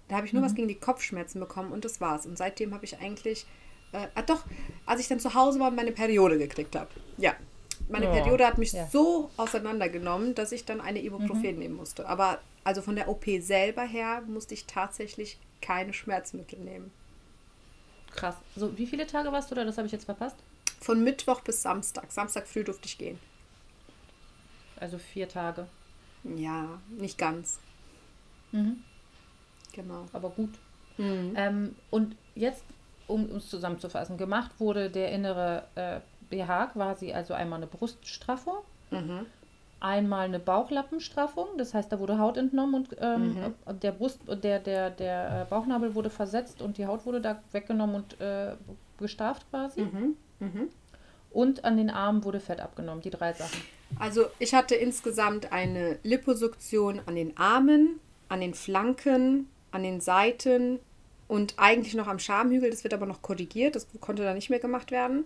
[0.07, 0.47] Da habe ich nur mhm.
[0.47, 2.25] was gegen die Kopfschmerzen bekommen und das war's.
[2.25, 3.47] Und seitdem habe ich eigentlich,
[3.93, 4.45] äh, ah doch,
[4.85, 6.91] als ich dann zu Hause war und meine Periode gekriegt habe.
[7.17, 7.35] Ja,
[7.89, 8.87] meine oh, Periode hat mich ja.
[8.89, 11.59] so auseinandergenommen, dass ich dann eine Ibuprofen mhm.
[11.59, 12.09] nehmen musste.
[12.09, 16.91] Aber also von der OP selber her musste ich tatsächlich keine Schmerzmittel nehmen.
[18.15, 18.37] Krass.
[18.57, 19.65] So, wie viele Tage warst du da?
[19.65, 20.37] Das habe ich jetzt verpasst.
[20.81, 22.11] Von Mittwoch bis Samstag.
[22.11, 23.19] Samstag früh durfte ich gehen.
[24.81, 25.67] Also vier Tage.
[26.25, 27.61] Ja, nicht ganz.
[28.53, 28.83] Mhm.
[29.73, 30.07] Genau.
[30.13, 30.51] Aber gut.
[30.99, 31.35] Mhm.
[31.37, 32.65] Ähm, und jetzt,
[33.07, 36.01] um uns zusammenzufassen, gemacht wurde der innere äh,
[36.31, 38.59] BH quasi also einmal eine Bruststraffung,
[38.91, 39.27] mhm.
[39.81, 43.81] einmal eine Bauchlappenstraffung, das heißt, da wurde Haut entnommen und ähm, mhm.
[43.81, 47.97] der Brust, der, der, der äh, Bauchnabel wurde versetzt und die Haut wurde da weggenommen
[47.97, 48.55] und äh,
[48.99, 49.83] gestraft quasi.
[49.83, 50.17] Mhm.
[50.41, 50.69] mhm.
[51.31, 53.61] Und an den Armen wurde Fett abgenommen, die drei Sachen.
[53.99, 58.01] Also ich hatte insgesamt eine Liposuktion an den Armen,
[58.31, 60.81] an den Flanken, an den Seiten
[61.29, 62.71] und eigentlich noch am Schamhügel.
[62.71, 65.25] Das wird aber noch korrigiert, das konnte da nicht mehr gemacht werden.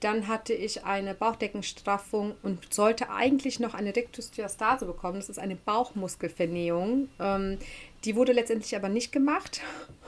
[0.00, 5.16] Dann hatte ich eine Bauchdeckenstraffung und sollte eigentlich noch eine Rektusdiastase bekommen.
[5.16, 7.08] Das ist eine Bauchmuskelvernähung.
[7.18, 7.58] Ähm,
[8.04, 9.62] die wurde letztendlich aber nicht gemacht,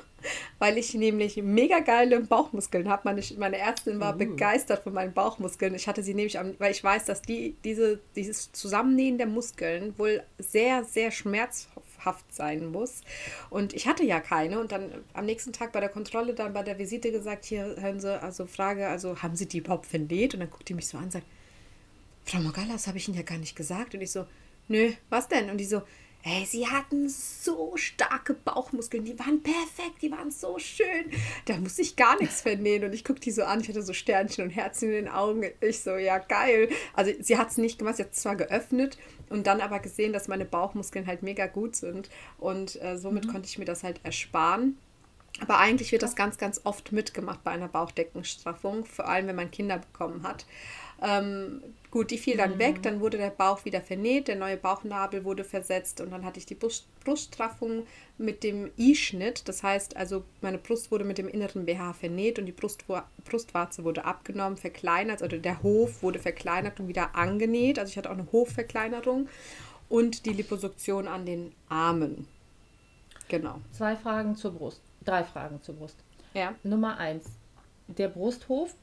[0.59, 3.03] weil ich nämlich mega geile Bauchmuskeln habe.
[3.05, 4.19] Meine, meine Ärztin war uh.
[4.19, 5.75] begeistert von meinen Bauchmuskeln.
[5.75, 9.99] Ich hatte sie nämlich, am, weil ich weiß, dass die, diese, dieses Zusammennähen der Muskeln
[9.99, 13.03] wohl sehr, sehr schmerzhaft haft sein muss.
[13.51, 14.61] Und ich hatte ja keine.
[14.61, 18.01] Und dann am nächsten Tag bei der Kontrolle, dann bei der Visite gesagt, hier hören
[18.01, 20.35] Sie, also Frage, also haben Sie die überhaupt vernäht?
[20.35, 21.27] Und dann guckt die mich so an und sagt,
[22.25, 23.95] Frau Mogala, das habe ich Ihnen ja gar nicht gesagt.
[23.95, 24.27] Und ich so,
[24.69, 25.51] nö, was denn?
[25.51, 25.83] Und die so,
[26.25, 31.11] Ey, sie hatten so starke Bauchmuskeln, die waren perfekt, die waren so schön.
[31.45, 32.85] Da muss ich gar nichts vernähen.
[32.85, 35.45] Und ich gucke die so an, ich hatte so Sternchen und Herzen in den Augen.
[35.61, 36.69] Ich so, ja, geil.
[36.93, 38.99] Also sie hat es nicht gemacht, sie hat es zwar geöffnet
[39.31, 42.11] und dann aber gesehen, dass meine Bauchmuskeln halt mega gut sind.
[42.39, 43.31] Und äh, somit mhm.
[43.31, 44.77] konnte ich mir das halt ersparen.
[45.41, 49.51] Aber eigentlich wird das ganz, ganz oft mitgemacht bei einer Bauchdeckenstraffung, vor allem wenn man
[49.53, 50.47] Kinder bekommen hat.
[51.01, 52.59] Ähm, gut, die fiel dann mhm.
[52.59, 56.39] weg, dann wurde der Bauch wieder vernäht, der neue Bauchnabel wurde versetzt und dann hatte
[56.39, 57.87] ich die Brust, Bruststraffung
[58.19, 59.49] mit dem I-Schnitt.
[59.49, 62.85] Das heißt also, meine Brust wurde mit dem inneren BH vernäht und die Brust,
[63.25, 67.79] Brustwarze wurde abgenommen, verkleinert, oder der Hof wurde verkleinert und wieder angenäht.
[67.79, 69.29] Also ich hatte auch eine Hofverkleinerung
[69.89, 72.29] und die Liposuktion an den Armen.
[73.29, 73.61] Genau.
[73.73, 74.81] Zwei Fragen zur Brust.
[75.05, 75.97] Drei Fragen zur Brust.
[76.35, 76.55] Ja.
[76.63, 77.27] Nummer eins.
[77.87, 78.75] Der Brusthof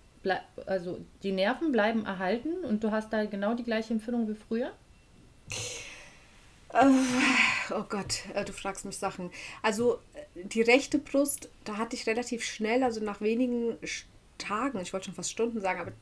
[0.66, 4.72] also die Nerven bleiben erhalten und du hast da genau die gleiche Empfindung wie früher?
[7.72, 9.32] Oh Gott, äh, du fragst mich Sachen.
[9.62, 13.78] Also äh, die rechte Brust, da hatte ich relativ schnell, also nach wenigen
[14.38, 15.94] Tagen, ich wollte schon fast Stunden sagen, aber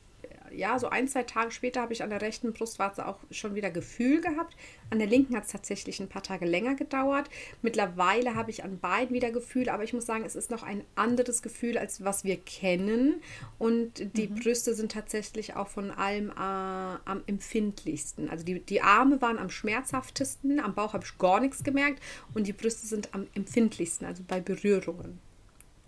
[0.56, 3.70] ja, so ein, zwei Tage später habe ich an der rechten Brustwarze auch schon wieder
[3.70, 4.56] Gefühl gehabt.
[4.90, 7.28] An der linken hat es tatsächlich ein paar Tage länger gedauert.
[7.62, 10.84] Mittlerweile habe ich an beiden wieder Gefühl, aber ich muss sagen, es ist noch ein
[10.94, 13.22] anderes Gefühl, als was wir kennen.
[13.58, 14.36] Und die mhm.
[14.36, 18.30] Brüste sind tatsächlich auch von allem äh, am empfindlichsten.
[18.30, 22.02] Also die, die Arme waren am schmerzhaftesten, am Bauch habe ich gar nichts gemerkt
[22.34, 25.18] und die Brüste sind am empfindlichsten, also bei Berührungen.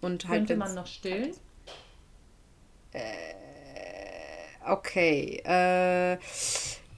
[0.01, 1.33] Und halt Könnte man noch stillen?
[2.93, 3.35] Äh,
[4.69, 5.43] okay.
[5.45, 6.19] Äh,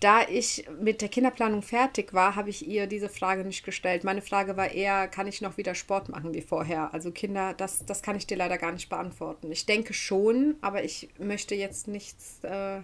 [0.01, 4.05] da ich mit der Kinderplanung fertig war, habe ich ihr diese Frage nicht gestellt.
[4.05, 6.95] Meine Frage war eher, kann ich noch wieder Sport machen wie vorher?
[6.95, 9.51] Also Kinder, das, das kann ich dir leider gar nicht beantworten.
[9.51, 12.81] Ich denke schon, aber ich möchte jetzt nichts äh,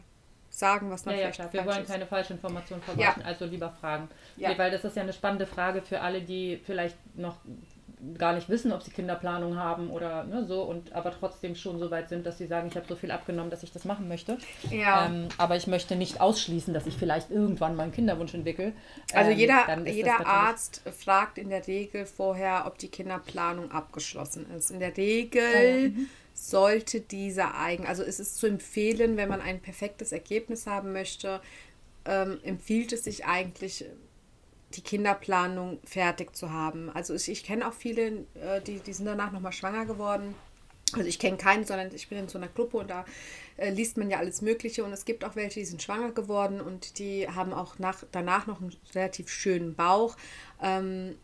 [0.51, 1.53] sagen, was noch ja, ja, klar.
[1.53, 1.91] Wir wollen ist.
[1.91, 3.27] keine falsche Information verbreiten, ja.
[3.27, 4.09] also lieber fragen.
[4.37, 4.51] Ja.
[4.51, 7.37] Nee, weil das ist ja eine spannende Frage für alle, die vielleicht noch
[8.19, 11.91] gar nicht wissen, ob sie Kinderplanung haben oder ne, so und aber trotzdem schon so
[11.91, 14.39] weit sind, dass sie sagen, ich habe so viel abgenommen, dass ich das machen möchte.
[14.71, 15.07] Ja.
[15.07, 18.73] Ähm, aber ich möchte nicht ausschließen, dass ich vielleicht irgendwann mal einen Kinderwunsch entwickle.
[19.13, 24.71] Also ähm, jeder, jeder Arzt fragt in der Regel vorher, ob die Kinderplanung abgeschlossen ist.
[24.71, 25.89] In der Regel ja.
[25.89, 26.09] Mhm.
[26.35, 31.41] sollte dieser eigen, also es ist zu empfehlen, wenn man ein perfektes Ergebnis haben möchte,
[32.05, 33.85] ähm, empfiehlt es sich eigentlich
[34.77, 36.91] die Kinderplanung fertig zu haben.
[36.91, 40.35] Also ich, ich kenne auch viele, äh, die, die sind danach nochmal schwanger geworden.
[40.93, 43.05] Also ich kenne keinen, sondern ich bin in so einer Gruppe und da
[43.57, 46.61] äh, liest man ja alles Mögliche und es gibt auch welche, die sind schwanger geworden
[46.61, 50.17] und die haben auch nach, danach noch einen relativ schönen Bauch.
[50.63, 51.17] Ähm,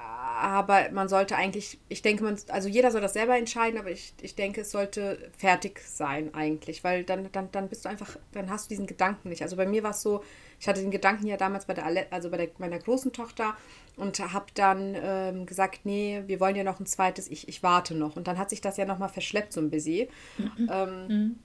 [0.00, 4.14] aber man sollte eigentlich, ich denke, man, also jeder soll das selber entscheiden, aber ich,
[4.20, 8.48] ich denke, es sollte fertig sein eigentlich, weil dann, dann, dann bist du einfach, dann
[8.48, 9.42] hast du diesen Gedanken nicht.
[9.42, 10.22] Also bei mir war es so,
[10.60, 13.56] ich hatte den Gedanken ja damals bei der, also bei der, meiner großen Tochter
[13.96, 17.94] und habe dann ähm, gesagt, nee, wir wollen ja noch ein zweites, ich, ich warte
[17.94, 18.16] noch.
[18.16, 20.08] Und dann hat sich das ja nochmal verschleppt so ein bisschen.
[20.38, 20.70] Mhm.
[20.70, 21.38] Ähm, mhm.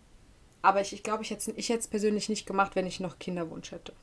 [0.62, 3.72] Aber ich, ich glaube, ich hätte ich es persönlich nicht gemacht, wenn ich noch Kinderwunsch
[3.72, 3.94] hätte.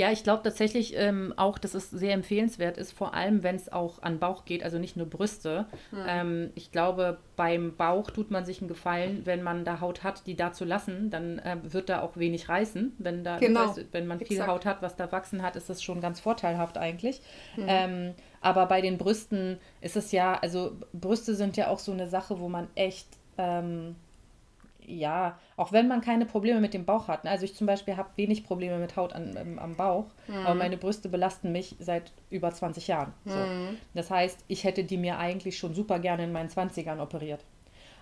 [0.00, 3.70] Ja, ich glaube tatsächlich ähm, auch, dass es sehr empfehlenswert ist, vor allem wenn es
[3.70, 5.66] auch an Bauch geht, also nicht nur Brüste.
[5.90, 5.98] Mhm.
[6.08, 10.26] Ähm, ich glaube, beim Bauch tut man sich einen Gefallen, wenn man da Haut hat,
[10.26, 12.94] die da zu lassen, dann äh, wird da auch wenig reißen.
[12.96, 13.76] Wenn, da, genau.
[13.92, 14.50] wenn man viel Exakt.
[14.50, 17.20] Haut hat, was da wachsen hat, ist das schon ganz vorteilhaft eigentlich.
[17.58, 17.64] Mhm.
[17.68, 22.08] Ähm, aber bei den Brüsten ist es ja, also Brüste sind ja auch so eine
[22.08, 23.96] Sache, wo man echt ähm,
[24.90, 27.24] ja, auch wenn man keine Probleme mit dem Bauch hat.
[27.24, 27.30] Ne?
[27.30, 30.46] Also ich zum Beispiel habe wenig Probleme mit Haut an, ähm, am Bauch, mhm.
[30.46, 33.12] aber meine Brüste belasten mich seit über 20 Jahren.
[33.24, 33.36] So.
[33.36, 33.76] Mhm.
[33.94, 37.44] Das heißt, ich hätte die mir eigentlich schon super gerne in meinen 20ern operiert.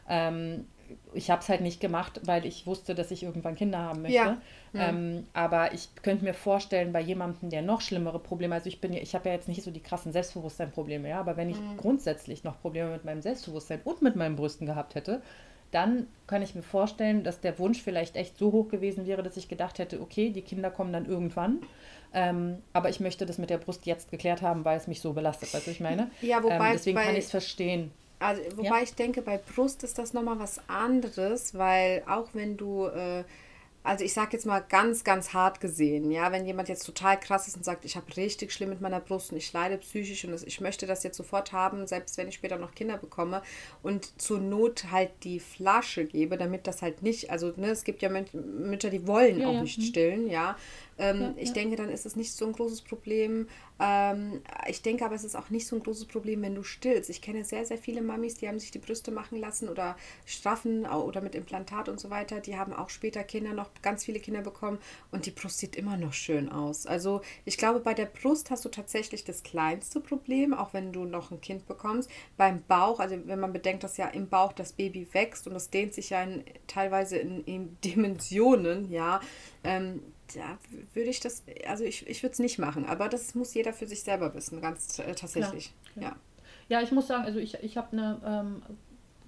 [0.09, 0.67] Ähm,
[1.13, 4.17] ich habe es halt nicht gemacht, weil ich wusste, dass ich irgendwann Kinder haben möchte.
[4.17, 4.39] Ja.
[4.73, 4.81] Mhm.
[4.81, 8.93] Ähm, aber ich könnte mir vorstellen, bei jemandem, der noch schlimmere Probleme, also ich bin
[8.93, 11.77] ja, ich habe ja jetzt nicht so die krassen Selbstbewusstseinprobleme, ja, aber wenn ich mhm.
[11.77, 15.23] grundsätzlich noch Probleme mit meinem Selbstbewusstsein und mit meinen Brüsten gehabt hätte,
[15.71, 19.37] dann kann ich mir vorstellen, dass der Wunsch vielleicht echt so hoch gewesen wäre, dass
[19.37, 21.61] ich gedacht hätte, okay, die Kinder kommen dann irgendwann.
[22.15, 25.13] Ähm, aber ich möchte das mit der Brust jetzt geklärt haben, weil es mich so
[25.13, 26.11] belastet, weißt du, ich meine?
[26.23, 27.91] Ja, wobei ähm, deswegen bei, kann ich es verstehen.
[28.19, 28.83] Also, wobei ja?
[28.83, 33.25] ich denke, bei Brust ist das nochmal was anderes, weil auch wenn du äh,
[33.89, 37.49] also ich sage jetzt mal ganz, ganz hart gesehen, ja, wenn jemand jetzt total krass
[37.49, 40.47] ist und sagt, ich habe richtig schlimm mit meiner Brust und ich leide psychisch und
[40.47, 43.41] ich möchte das jetzt sofort haben, selbst wenn ich später noch Kinder bekomme
[43.83, 48.03] und zur Not halt die Flasche gebe, damit das halt nicht, also ne, es gibt
[48.03, 49.63] ja Mütter, die wollen ja, auch ja.
[49.63, 49.85] nicht mhm.
[49.85, 50.59] stillen, ja,
[50.99, 51.55] ähm, ja, ich ja.
[51.55, 53.49] denke, dann ist es nicht so ein großes Problem.
[53.81, 57.09] Ähm, ich denke aber, es ist auch nicht so ein großes Problem, wenn du stillst.
[57.11, 59.97] Ich kenne sehr, sehr viele Mamis, die haben sich die Brüste machen lassen oder
[60.27, 62.41] straffen oder mit Implantat und so weiter.
[62.41, 64.79] Die haben auch später Kinder noch, ganz viele Kinder bekommen
[65.13, 66.87] und die Brust sieht immer noch schön aus.
[66.87, 71.05] Also ich glaube, bei der Brust hast du tatsächlich das kleinste Problem, auch wenn du
[71.05, 72.11] noch ein Kind bekommst.
[72.37, 75.71] Beim Bauch, also wenn man bedenkt, dass ja im Bauch das Baby wächst und das
[75.71, 79.21] dehnt sich ja in, teilweise in, in Dimensionen, ja,
[79.63, 80.03] ähm,
[80.35, 80.59] da
[80.95, 83.87] würde ich das, also ich, ich würde es nicht machen, aber das muss jeder für
[83.87, 85.73] sich selber wissen, ganz äh, tatsächlich.
[85.97, 86.17] Ja, ja.
[86.69, 88.63] ja, ich muss sagen, also ich, ich habe eine ähm,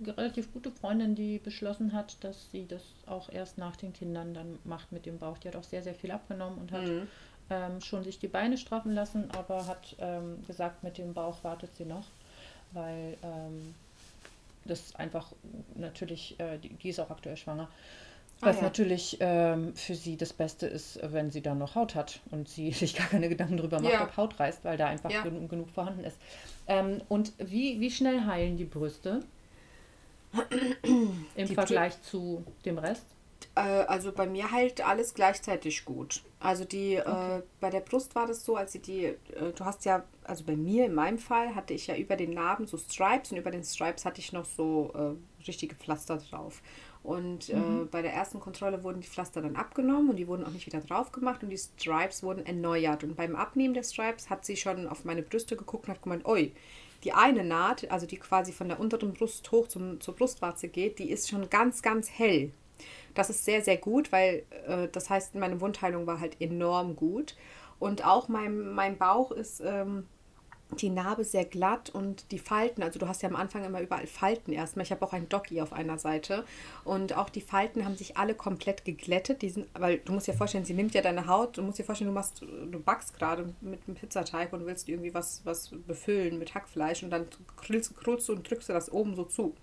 [0.07, 4.59] relativ gute Freundin, die beschlossen hat, dass sie das auch erst nach den Kindern dann
[4.64, 5.38] macht mit dem Bauch.
[5.38, 7.07] Die hat auch sehr, sehr viel abgenommen und hat mhm.
[7.51, 11.74] ähm, schon sich die Beine straffen lassen, aber hat ähm, gesagt, mit dem Bauch wartet
[11.76, 12.07] sie noch,
[12.72, 13.74] weil ähm,
[14.64, 15.32] das einfach
[15.74, 17.68] natürlich, äh, die, die ist auch aktuell schwanger
[18.41, 18.64] Was ah, ja.
[18.64, 22.72] natürlich ähm, für sie das Beste ist, wenn sie dann noch Haut hat und sie
[22.72, 24.05] sich gar keine Gedanken darüber macht, ja.
[24.05, 25.22] ob Haut reißt, weil da einfach ja.
[25.22, 26.16] genug, genug, vorhanden ist.
[26.66, 29.20] Ähm, und wie, wie schnell heilen die Brüste
[30.82, 33.05] im die Vergleich Brü zu dem Rest?
[33.55, 36.22] Äh, also bei mir heilt alles gleichzeitig gut.
[36.38, 37.38] Also die, äh, okay.
[37.38, 39.16] äh, bei der Brust war das so, als sie die, äh,
[39.55, 42.66] du hast ja, also bei mir in meinem Fall hatte ich ja über den Narben
[42.66, 46.62] so Stripes und über den Stripes hatte ich noch so äh, richtige Pflaster drauf.
[47.03, 47.88] Und äh, mhm.
[47.90, 50.80] bei der ersten Kontrolle wurden die Pflaster dann abgenommen und die wurden auch nicht wieder
[50.80, 53.05] drauf gemacht und die Stripes wurden erneuert.
[53.05, 56.26] Und beim Abnehmen der Stripes hat sie schon auf meine Brüste geguckt und hat gemeint,
[56.26, 56.53] oi,
[57.05, 60.98] die eine Naht, also die quasi von der unteren Brust hoch zum, zur Brustwarze geht,
[60.98, 62.53] die ist schon ganz, ganz hell.
[63.14, 67.34] Das ist sehr, sehr gut, weil äh, das heißt, meine Wundheilung war halt enorm gut.
[67.78, 70.07] Und auch mein, mein Bauch ist ähm,
[70.79, 74.07] die Narbe sehr glatt und die Falten, also du hast ja am Anfang immer überall
[74.07, 74.85] Falten erstmal.
[74.85, 76.45] Ich habe auch ein Doggy auf einer Seite
[76.85, 79.43] und auch die Falten haben sich alle komplett geglättet.
[79.43, 81.85] Die sind, weil du musst dir vorstellen, sie nimmt ja deine Haut, du musst dir
[81.85, 86.39] vorstellen, du machst, du backst gerade mit einem Pizzateig und willst irgendwie was, was befüllen
[86.39, 89.55] mit Hackfleisch und dann krüllst du und drückst du das oben so zu.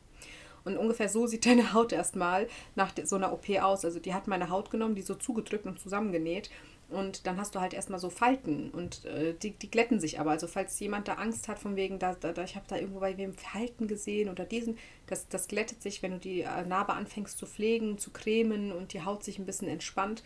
[0.68, 3.86] Und ungefähr so sieht deine Haut erstmal nach so einer OP aus.
[3.86, 6.50] Also die hat meine Haut genommen, die so zugedrückt und zusammengenäht.
[6.90, 10.32] Und dann hast du halt erstmal so Falten und äh, die, die glätten sich aber.
[10.32, 13.18] Also falls jemand da Angst hat von wegen, da, da, ich habe da irgendwo bei
[13.18, 17.38] wem Falten gesehen oder diesen, das, das glättet sich, wenn du die äh, Narbe anfängst
[17.38, 20.24] zu pflegen, zu cremen und die Haut sich ein bisschen entspannt.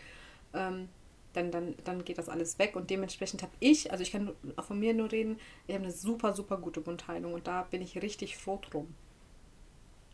[0.53, 0.89] Ähm,
[1.33, 2.75] dann, dann, dann geht das alles weg.
[2.75, 5.93] Und dementsprechend habe ich, also ich kann auch von mir nur reden, ich habe eine
[5.93, 8.93] super, super gute Wundheilung und da bin ich richtig froh drum.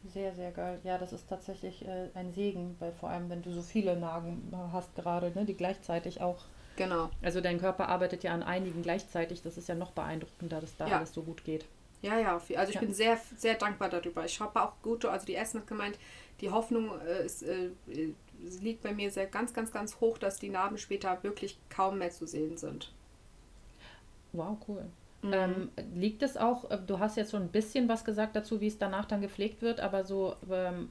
[0.05, 0.79] Sehr, sehr geil.
[0.83, 4.51] Ja, das ist tatsächlich äh, ein Segen, weil vor allem, wenn du so viele Nagen
[4.71, 6.45] hast gerade, ne, die gleichzeitig auch.
[6.75, 7.09] Genau.
[7.21, 9.41] Also dein Körper arbeitet ja an einigen gleichzeitig.
[9.41, 10.97] Das ist ja noch beeindruckender, dass da ja.
[10.97, 11.65] alles so gut geht.
[12.01, 12.33] Ja, ja.
[12.35, 12.79] Also ich ja.
[12.79, 14.23] bin sehr, sehr dankbar darüber.
[14.23, 15.97] Ich habe auch gute, also die Essen hat gemeint,
[16.41, 17.71] die Hoffnung äh, ist, äh,
[18.61, 22.11] liegt bei mir sehr ganz, ganz, ganz hoch, dass die Narben später wirklich kaum mehr
[22.11, 22.93] zu sehen sind.
[24.33, 24.85] Wow, cool.
[25.21, 25.33] Mhm.
[25.33, 28.67] Ähm, liegt es auch, äh, du hast jetzt schon ein bisschen was gesagt dazu, wie
[28.67, 30.89] es danach dann gepflegt wird, aber so, ähm,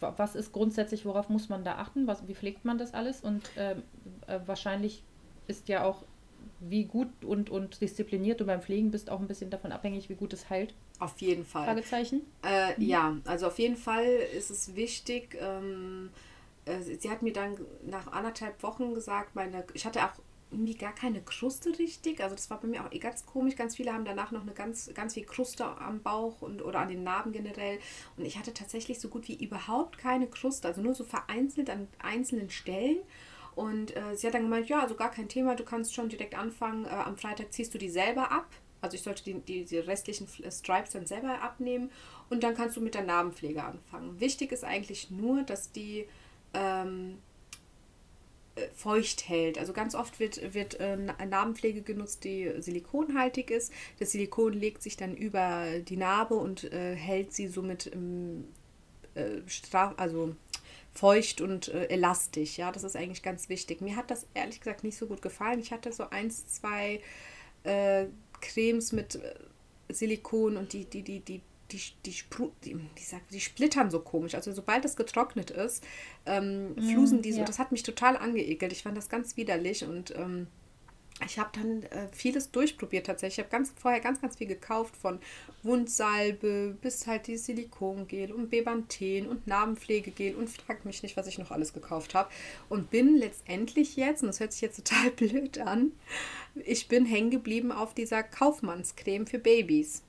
[0.00, 2.06] was ist grundsätzlich, worauf muss man da achten?
[2.06, 3.22] Was, wie pflegt man das alles?
[3.22, 3.82] Und ähm,
[4.26, 5.02] äh, wahrscheinlich
[5.46, 6.04] ist ja auch,
[6.60, 10.14] wie gut und, und diszipliniert du beim Pflegen bist, auch ein bisschen davon abhängig, wie
[10.14, 10.74] gut es heilt.
[10.98, 11.64] Auf jeden Fall.
[11.64, 12.22] Fragezeichen?
[12.42, 12.86] Äh, mhm.
[12.86, 15.36] Ja, also auf jeden Fall ist es wichtig.
[15.40, 16.10] Ähm,
[16.64, 20.12] äh, sie hat mir dann nach anderthalb Wochen gesagt, meine, ich hatte auch
[20.52, 22.20] irgendwie gar keine Kruste richtig.
[22.20, 23.56] Also das war bei mir auch ganz komisch.
[23.56, 26.88] Ganz viele haben danach noch eine ganz, ganz viel Kruste am Bauch und oder an
[26.88, 27.78] den Narben generell.
[28.16, 30.68] Und ich hatte tatsächlich so gut wie überhaupt keine Kruste.
[30.68, 32.98] Also nur so vereinzelt an einzelnen Stellen.
[33.54, 36.36] Und äh, sie hat dann gemeint, ja, also gar kein Thema, du kannst schon direkt
[36.36, 36.86] anfangen.
[36.86, 38.46] Äh, am Freitag ziehst du die selber ab.
[38.80, 41.90] Also ich sollte die, die, die restlichen Stripes dann selber abnehmen
[42.30, 44.18] und dann kannst du mit der Narbenpflege anfangen.
[44.20, 46.08] Wichtig ist eigentlich nur, dass die
[46.52, 47.31] ähm, äh,
[48.74, 49.58] feucht hält.
[49.58, 53.72] Also ganz oft wird, wird äh, Narbenpflege genutzt, die silikonhaltig ist.
[53.98, 58.44] Das Silikon legt sich dann über die Narbe und äh, hält sie somit ähm,
[59.14, 59.40] äh,
[59.96, 60.34] also
[60.92, 62.58] feucht und äh, elastisch.
[62.58, 63.80] Ja, das ist eigentlich ganz wichtig.
[63.80, 65.58] Mir hat das ehrlich gesagt nicht so gut gefallen.
[65.58, 67.00] Ich hatte so eins, zwei
[67.64, 68.06] äh,
[68.40, 69.18] Cremes mit
[69.88, 71.40] Silikon und die, die, die, die
[71.72, 72.14] die, die,
[72.64, 74.34] die, die, sagt, die splittern so komisch.
[74.34, 75.84] Also sobald es getrocknet ist,
[76.26, 77.40] ähm, mm, flusen die so.
[77.40, 77.44] Ja.
[77.44, 78.72] Das hat mich total angeekelt.
[78.72, 80.46] Ich fand das ganz widerlich und ähm,
[81.24, 83.38] ich habe dann äh, vieles durchprobiert tatsächlich.
[83.38, 85.20] Ich habe ganz, vorher ganz, ganz viel gekauft von
[85.62, 91.38] Wundsalbe bis halt die Silikongel und Bebanthen und Narbenpflegegel und fragt mich nicht, was ich
[91.38, 92.30] noch alles gekauft habe.
[92.68, 95.92] Und bin letztendlich jetzt, und das hört sich jetzt total blöd an,
[96.64, 100.02] ich bin hängen geblieben auf dieser Kaufmannscreme für Babys.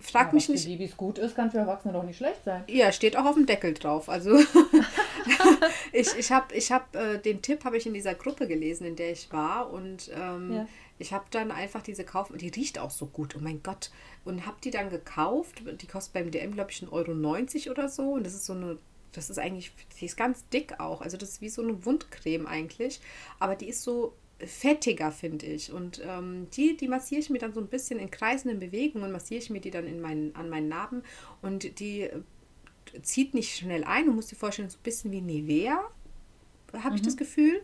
[0.00, 0.64] Frag ja, mich nicht.
[0.64, 2.64] Für Babys gut ist, kann für Erwachsene doch nicht schlecht sein.
[2.68, 4.08] Ja, steht auch auf dem Deckel drauf.
[4.08, 4.38] Also
[5.92, 8.96] ich, ich habe ich hab, äh, den Tipp habe ich in dieser Gruppe gelesen, in
[8.96, 9.70] der ich war.
[9.70, 10.68] Und ähm, ja.
[10.98, 12.32] ich habe dann einfach diese Kauf.
[12.34, 13.90] Die riecht auch so gut, oh mein Gott.
[14.24, 15.62] Und habe die dann gekauft.
[15.80, 16.90] Die kostet beim DM, glaube ich, 1,90
[17.66, 18.12] Euro oder so.
[18.12, 18.78] Und das ist so eine
[19.12, 21.00] das ist eigentlich, die ist ganz dick auch.
[21.00, 23.00] Also das ist wie so eine Wundcreme eigentlich.
[23.38, 25.72] Aber die ist so fettiger, finde ich.
[25.72, 29.40] Und ähm, die, die massiere ich mir dann so ein bisschen in kreisenden Bewegungen, massiere
[29.40, 31.02] ich mir die dann in meinen, an meinen Narben
[31.42, 32.20] und die äh,
[33.02, 34.06] zieht nicht schnell ein.
[34.06, 35.80] Du musst dir vorstellen, so ein bisschen wie Nivea,
[36.72, 36.94] habe mhm.
[36.96, 37.62] ich das Gefühl.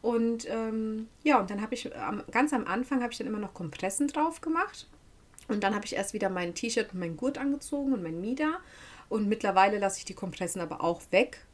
[0.00, 3.38] Und ähm, ja, und dann habe ich am, ganz am Anfang habe ich dann immer
[3.38, 4.88] noch Kompressen drauf gemacht.
[5.48, 8.60] Und dann habe ich erst wieder mein T-Shirt und meinen Gurt angezogen und mein Mieder.
[9.08, 11.46] Und mittlerweile lasse ich die Kompressen aber auch weg,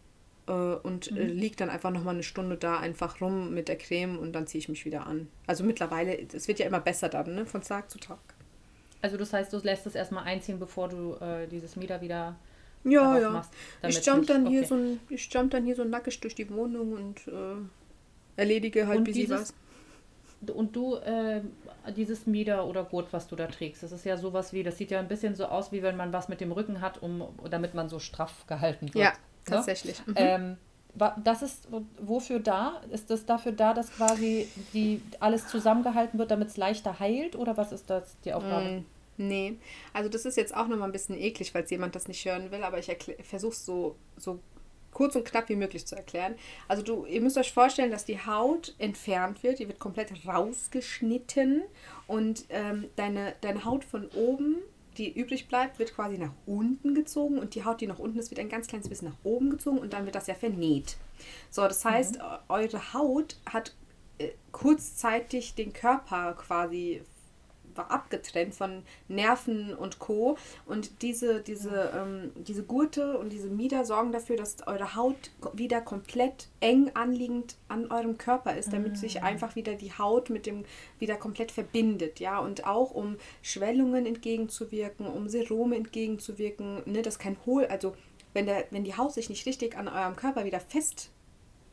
[0.47, 1.39] äh, und äh, mhm.
[1.39, 4.61] liegt dann einfach nochmal eine Stunde da einfach rum mit der Creme und dann ziehe
[4.61, 5.29] ich mich wieder an.
[5.47, 7.47] Also mittlerweile, es wird ja immer besser dann, ne?
[7.47, 8.19] von Tag zu Tag.
[9.03, 12.37] Also das heißt, du lässt es erstmal einziehen, bevor du äh, dieses Mieder wieder
[12.85, 13.31] ja, ja.
[13.31, 13.53] Machst,
[13.87, 14.57] ich jump dann okay.
[14.57, 17.57] hier so ein, ich jump dann hier so nackig durch die Wohnung und äh,
[18.37, 19.55] erledige halt, und wie dieses, sie
[20.47, 20.55] was.
[20.55, 21.43] Und du, äh,
[21.95, 24.91] dieses Mieder oder Gurt, was du da trägst, das ist ja sowas wie, das sieht
[24.91, 27.75] ja ein bisschen so aus, wie wenn man was mit dem Rücken hat, um damit
[27.75, 29.05] man so straff gehalten wird.
[29.05, 29.13] Ja,
[29.45, 30.05] Tatsächlich.
[30.07, 30.15] Mhm.
[30.17, 30.57] Ähm,
[31.23, 31.69] das ist
[32.01, 32.81] wofür da?
[32.91, 37.37] Ist das dafür da, dass quasi die alles zusammengehalten wird, damit es leichter heilt?
[37.37, 38.81] Oder was ist das die Aufgabe?
[38.81, 38.85] Mm,
[39.17, 39.57] nee,
[39.93, 42.65] also das ist jetzt auch nochmal ein bisschen eklig, falls jemand das nicht hören will,
[42.65, 44.41] aber ich versuche es so, so
[44.93, 46.35] kurz und knapp wie möglich zu erklären.
[46.69, 51.63] Also du, ihr müsst euch vorstellen, dass die Haut entfernt wird, die wird komplett rausgeschnitten
[52.07, 54.57] und ähm, deine, deine Haut von oben
[54.99, 58.31] die übrig bleibt, wird quasi nach unten gezogen und die Haut, die nach unten ist,
[58.31, 60.97] wird ein ganz kleines bisschen nach oben gezogen und dann wird das ja vernäht.
[61.51, 62.25] So, das heißt, mhm.
[62.49, 63.75] eure Haut hat
[64.19, 67.03] äh, kurzzeitig den Körper quasi
[67.75, 70.37] war abgetrennt von Nerven und Co.
[70.67, 75.81] Und diese, diese, ähm, diese Gurte und diese Mieder sorgen dafür, dass eure Haut wieder
[75.81, 79.27] komplett eng anliegend an eurem Körper ist, damit sich ah.
[79.27, 80.65] einfach wieder die Haut mit dem
[80.99, 82.21] wieder komplett verbindet.
[82.21, 87.95] Ja, und auch um Schwellungen entgegenzuwirken, um Serome entgegenzuwirken, ne, dass kein Hohl, also
[88.33, 91.11] wenn, der, wenn die Haut sich nicht richtig an eurem Körper wieder fest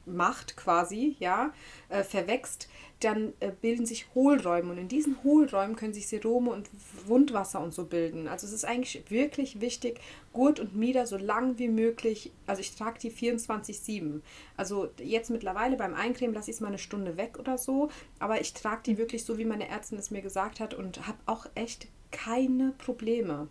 [0.08, 1.54] macht quasi, ja,
[1.90, 2.68] äh, verwächst,
[3.00, 6.70] dann äh, bilden sich Hohlräume und in diesen Hohlräumen können sich Serome und
[7.06, 8.28] Wundwasser und so bilden.
[8.28, 10.00] Also es ist eigentlich wirklich wichtig,
[10.34, 14.22] Gurt und Mieder so lang wie möglich, also ich trage die 24-7.
[14.56, 18.42] Also jetzt mittlerweile beim Eincremen lasse ich es mal eine Stunde weg oder so, aber
[18.42, 21.46] ich trage die wirklich so, wie meine Ärztin es mir gesagt hat und habe auch
[21.54, 23.48] echt keine Probleme.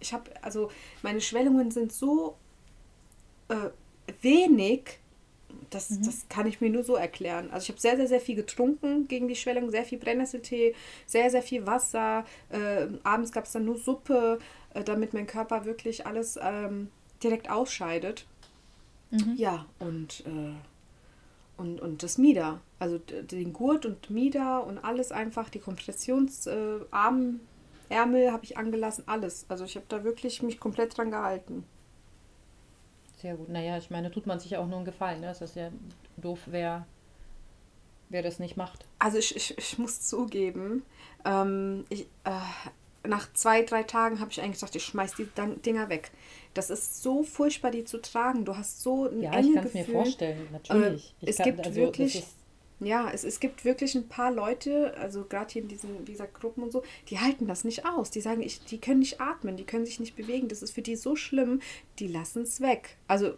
[0.00, 0.70] Ich habe, also
[1.02, 2.36] meine Schwellungen sind so
[3.48, 3.70] äh,
[4.22, 4.98] wenig,
[5.70, 6.04] das, mhm.
[6.04, 7.50] das kann ich mir nur so erklären.
[7.50, 10.74] Also ich habe sehr, sehr, sehr viel getrunken gegen die Schwellung, sehr viel Brennnesseltee,
[11.06, 12.24] sehr, sehr viel Wasser.
[12.50, 14.38] Äh, abends gab es dann nur Suppe,
[14.74, 16.90] äh, damit mein Körper wirklich alles ähm,
[17.22, 18.26] direkt ausscheidet.
[19.10, 19.34] Mhm.
[19.36, 22.60] Ja, und, äh, und, und das Mieder.
[22.78, 27.40] Also den Gurt und Mieder und alles einfach, die Kompressionsarm,
[27.90, 29.46] äh, Ärmel habe ich angelassen, alles.
[29.48, 31.64] Also ich habe da wirklich mich komplett dran gehalten.
[33.20, 33.48] Sehr gut.
[33.48, 35.20] Naja, ich meine, tut man sich auch nur einen Gefallen.
[35.20, 35.26] Ne?
[35.26, 35.70] Das ist ja
[36.16, 36.86] doof, wer,
[38.08, 38.84] wer das nicht macht.
[38.98, 40.84] Also ich, ich, ich muss zugeben,
[41.24, 45.28] ähm, ich, äh, nach zwei, drei Tagen habe ich eigentlich gesagt, ich schmeiß die
[45.64, 46.10] Dinger weg.
[46.54, 48.44] Das ist so furchtbar, die zu tragen.
[48.44, 51.14] Du hast so ein Ja, ich kann es mir vorstellen, natürlich.
[51.22, 52.24] Äh, es kann, gibt also, wirklich
[52.80, 56.62] ja, es, es gibt wirklich ein paar Leute, also gerade hier in diesen, dieser Gruppen
[56.62, 58.10] und so, die halten das nicht aus.
[58.10, 60.48] Die sagen, ich, die können nicht atmen, die können sich nicht bewegen.
[60.48, 61.60] Das ist für die so schlimm,
[61.98, 62.96] die lassen es weg.
[63.08, 63.34] Also,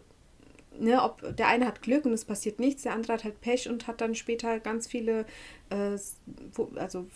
[0.79, 3.69] ne, ob der eine hat Glück und es passiert nichts, der andere hat halt Pech
[3.69, 5.25] und hat dann später ganz viele
[5.69, 5.97] äh,
[6.75, 7.07] also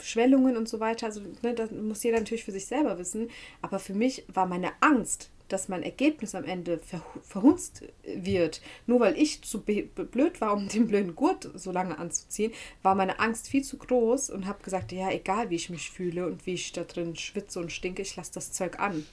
[0.00, 1.06] Schwellungen und so weiter.
[1.06, 3.30] Also, ne, das muss jeder natürlich für sich selber wissen.
[3.60, 8.60] Aber für mich war meine Angst, dass mein Ergebnis am Ende ver verhunzt wird.
[8.86, 13.18] Nur weil ich zu blöd war, um den blöden Gurt so lange anzuziehen, war meine
[13.20, 16.54] Angst viel zu groß und habe gesagt, ja, egal wie ich mich fühle und wie
[16.54, 19.04] ich da drin schwitze und stinke, ich lasse das Zeug an.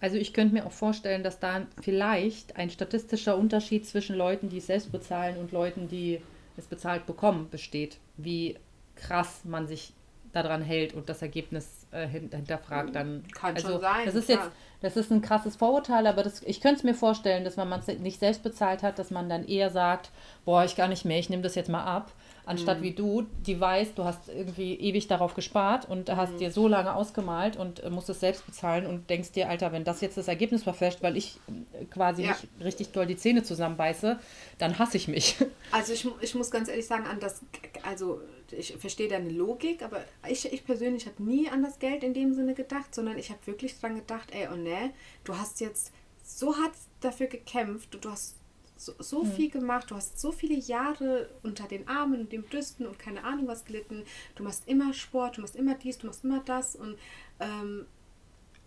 [0.00, 4.58] Also ich könnte mir auch vorstellen, dass da vielleicht ein statistischer Unterschied zwischen Leuten, die
[4.58, 6.20] es selbst bezahlen und Leuten, die
[6.56, 7.98] es bezahlt bekommen, besteht.
[8.16, 8.56] Wie
[8.94, 9.92] krass man sich
[10.32, 13.22] daran hält und das Ergebnis äh, hinterfragt, dann.
[13.34, 14.06] Kann also, schon sein.
[14.06, 17.44] Das ist jetzt, das ist ein krasses Vorurteil, aber das, ich könnte es mir vorstellen,
[17.44, 20.10] dass wenn man es nicht selbst bezahlt hat, dass man dann eher sagt,
[20.44, 22.12] boah, ich gar nicht mehr, ich nehme das jetzt mal ab,
[22.46, 22.82] anstatt mhm.
[22.84, 26.38] wie du, die weiß, du hast irgendwie ewig darauf gespart und hast mhm.
[26.38, 29.84] dir so lange ausgemalt und äh, musst es selbst bezahlen und denkst dir, Alter, wenn
[29.84, 32.30] das jetzt das Ergebnis verfälscht, weil ich äh, quasi ja.
[32.30, 34.18] nicht richtig doll die Zähne zusammenbeiße,
[34.58, 35.36] dann hasse ich mich.
[35.72, 37.40] Also ich, ich muss ganz ehrlich sagen, an das,
[37.82, 38.20] also
[38.52, 42.34] ich verstehe deine Logik, aber ich, ich persönlich habe nie an das Geld in dem
[42.34, 44.92] Sinne gedacht, sondern ich habe wirklich dran gedacht, ey, oh ne,
[45.24, 45.92] du hast jetzt
[46.22, 48.36] so hart dafür gekämpft, du, du hast
[48.76, 49.32] so, so mhm.
[49.32, 53.24] viel gemacht, du hast so viele Jahre unter den Armen und den Brüsten und keine
[53.24, 54.04] Ahnung was gelitten,
[54.34, 56.96] du machst immer Sport, du machst immer dies, du machst immer das und
[57.40, 57.86] ähm,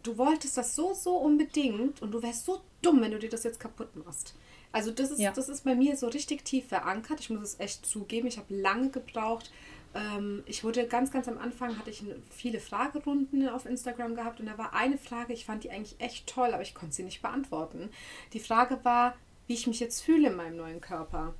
[0.03, 3.43] du wolltest das so, so unbedingt und du wärst so dumm, wenn du dir das
[3.43, 4.35] jetzt kaputt machst.
[4.71, 5.31] Also das ist, ja.
[5.31, 7.19] das ist bei mir so richtig tief verankert.
[7.19, 8.27] Ich muss es echt zugeben.
[8.27, 9.51] Ich habe lange gebraucht.
[9.95, 14.45] Ähm, ich wurde ganz, ganz am Anfang, hatte ich viele Fragerunden auf Instagram gehabt und
[14.45, 17.23] da war eine Frage, ich fand die eigentlich echt toll, aber ich konnte sie nicht
[17.23, 17.89] beantworten.
[18.33, 19.15] Die Frage war,
[19.49, 21.33] wie ich mich jetzt fühle in meinem neuen Körper.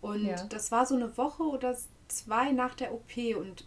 [0.00, 0.42] Und ja.
[0.44, 1.76] das war so eine Woche oder
[2.08, 3.66] zwei nach der OP und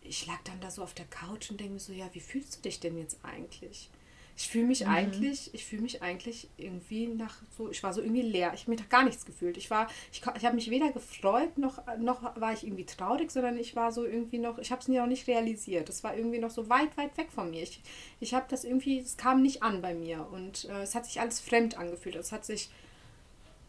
[0.00, 2.56] ich lag dann da so auf der Couch und denke mir so, ja, wie fühlst
[2.56, 3.90] du dich denn jetzt eigentlich?
[4.38, 4.90] Ich fühle mich mhm.
[4.90, 8.52] eigentlich, ich fühle mich eigentlich irgendwie nach so, ich war so irgendwie leer.
[8.54, 9.56] Ich habe mir gar nichts gefühlt.
[9.56, 13.58] Ich war, ich, ich habe mich weder gefreut, noch, noch war ich irgendwie traurig, sondern
[13.58, 15.88] ich war so irgendwie noch, ich habe es mir auch nicht realisiert.
[15.88, 17.64] Es war irgendwie noch so weit, weit weg von mir.
[17.64, 17.80] Ich,
[18.20, 21.20] ich habe das irgendwie, es kam nicht an bei mir und äh, es hat sich
[21.20, 22.14] alles fremd angefühlt.
[22.14, 22.70] Es hat sich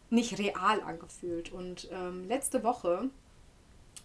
[0.08, 1.50] nicht real angefühlt.
[1.50, 3.10] Und ähm, letzte Woche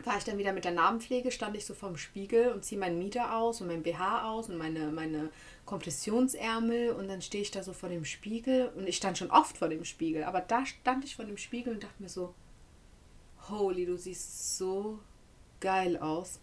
[0.03, 2.99] war ich dann wieder mit der Narbenpflege, stand ich so vorm Spiegel und ziehe meinen
[2.99, 5.29] Mieter aus und mein BH aus und meine, meine
[5.65, 9.57] Kompressionsärmel und dann stehe ich da so vor dem Spiegel und ich stand schon oft
[9.57, 12.33] vor dem Spiegel, aber da stand ich vor dem Spiegel und dachte mir so,
[13.49, 14.99] holy, du siehst so
[15.59, 16.39] geil aus.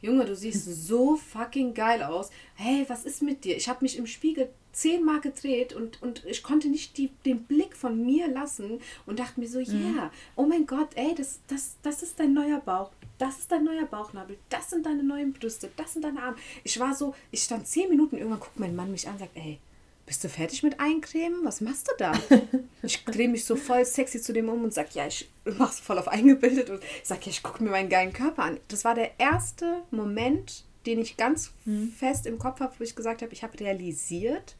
[0.00, 2.30] Junge, du siehst so fucking geil aus.
[2.54, 3.56] Hey, was ist mit dir?
[3.56, 7.74] Ich habe mich im Spiegel zehnmal gedreht und, und ich konnte nicht die, den Blick
[7.74, 9.94] von mir lassen und dachte mir so, ja, mhm.
[9.96, 12.90] yeah, oh mein Gott, ey, das, das, das ist dein neuer Bauch.
[13.18, 14.36] Das ist dein neuer Bauchnabel.
[14.48, 15.70] Das sind deine neuen Brüste.
[15.76, 16.36] Das sind deine Arme.
[16.64, 19.36] Ich war so, ich stand zehn Minuten, irgendwann guckt mein Mann mich an und sagt,
[19.36, 19.58] ey,
[20.04, 21.44] bist du fertig mit Eincremen?
[21.44, 22.12] Was machst du da?
[22.82, 25.98] ich drehe mich so voll sexy zu dem um und sage, ja, ich mach's voll
[25.98, 28.60] auf eingebildet und sage, ja, ich gucke mir meinen geilen Körper an.
[28.68, 31.90] Das war der erste Moment, den ich ganz mhm.
[31.90, 34.56] fest im Kopf habe, wo ich gesagt habe, ich habe realisiert,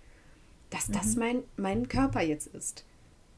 [0.71, 1.19] dass das mhm.
[1.21, 2.85] mein, mein Körper jetzt ist.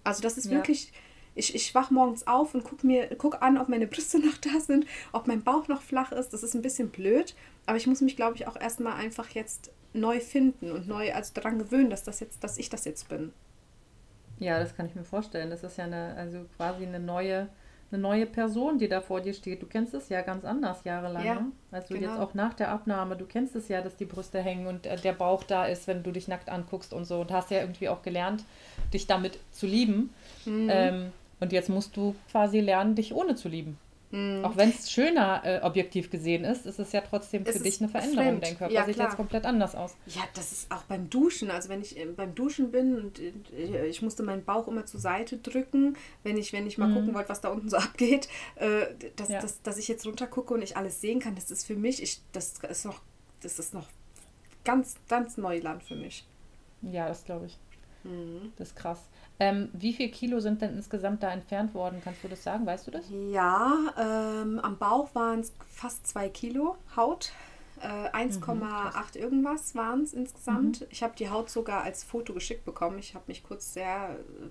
[0.03, 0.53] Also das ist ja.
[0.53, 0.93] wirklich,
[1.39, 4.61] ich, ich wach morgens auf und gucke mir guck an, ob meine Brüste noch da
[4.61, 6.33] sind, ob mein Bauch noch flach ist.
[6.33, 7.35] Das ist ein bisschen blöd,
[7.67, 11.33] aber ich muss mich, glaube ich, auch erstmal einfach jetzt neu finden und neu also
[11.35, 13.33] daran gewöhnen, dass das jetzt, dass ich das jetzt bin.
[14.39, 15.51] Ja, das kann ich mir vorstellen.
[15.51, 17.49] Das ist ja eine, also quasi eine neue,
[17.91, 19.63] eine neue Person, die da vor dir steht.
[19.63, 21.25] Du kennst es ja ganz anders jahrelang.
[21.25, 21.53] Ja, ne?
[21.73, 22.09] Also genau.
[22.09, 24.97] jetzt auch nach der Abnahme, du kennst es ja, dass die Brüste hängen und äh,
[24.97, 27.21] der Bauch da ist, wenn du dich nackt anguckst und so.
[27.21, 28.45] Und hast ja irgendwie auch gelernt,
[28.93, 30.15] dich damit zu lieben.
[30.45, 30.69] Mhm.
[30.71, 33.79] Ähm, und jetzt musst du quasi lernen, dich ohne zu lieben.
[34.11, 34.43] Mhm.
[34.43, 37.81] Auch wenn es schöner äh, objektiv gesehen ist, ist es ja trotzdem für es dich
[37.81, 38.25] eine Veränderung.
[38.25, 38.45] Fremd.
[38.45, 39.97] Dein Körper ja, sieht jetzt komplett anders aus.
[40.07, 41.51] Ja, das ist auch beim Duschen.
[41.51, 45.01] Also wenn ich äh, beim Duschen bin und äh, ich musste meinen Bauch immer zur
[45.01, 46.95] Seite drücken, wenn ich, wenn ich mal mhm.
[46.95, 48.87] gucken wollte, was da unten so abgeht, äh,
[49.17, 49.41] dass, ja.
[49.41, 52.03] dass, dass ich jetzt runter gucke und ich alles sehen kann, das ist für mich,
[52.03, 53.03] ich, das ist noch,
[53.43, 53.89] das ist noch
[54.65, 56.27] ganz, ganz Neuland für mich.
[56.81, 57.59] Ja, das glaube ich.
[58.05, 58.53] Mhm.
[58.57, 59.01] Das ist krass.
[59.41, 62.01] Ähm, wie viel Kilo sind denn insgesamt da entfernt worden?
[62.03, 62.67] Kannst du das sagen?
[62.67, 63.05] Weißt du das?
[63.31, 67.33] Ja, ähm, am Bauch waren es fast zwei Kilo Haut.
[67.81, 70.81] Äh, 1,8 mhm, irgendwas waren es insgesamt.
[70.81, 70.87] Mhm.
[70.91, 72.99] Ich habe die Haut sogar als Foto geschickt bekommen.
[72.99, 74.49] Ich habe mich kurz sehr äh,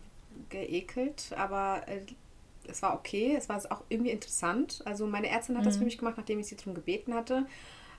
[0.49, 1.99] geekelt, aber äh,
[2.69, 3.35] es war okay.
[3.37, 4.81] Es war auch irgendwie interessant.
[4.85, 5.67] Also meine Ärztin hat mhm.
[5.67, 7.45] das für mich gemacht, nachdem ich sie darum gebeten hatte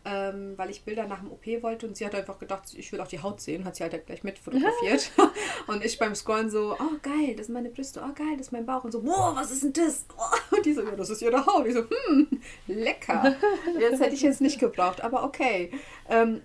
[0.04, 3.00] ähm, weil ich Bilder nach dem OP wollte und sie hat einfach gedacht, ich will
[3.00, 5.10] auch die Haut sehen, hat sie halt gleich mit fotografiert.
[5.66, 8.52] und ich beim Scrollen so, oh geil, das sind meine Brüste, oh geil, das ist
[8.52, 10.06] mein Bauch und so, wow, was ist denn das?
[10.50, 11.66] Und die so, ja, das ist ihre Haut.
[11.66, 12.28] Ich so, hm,
[12.66, 13.36] lecker.
[13.80, 15.70] Jetzt hätte ich jetzt nicht gebraucht, aber okay.
[16.08, 16.42] Ähm,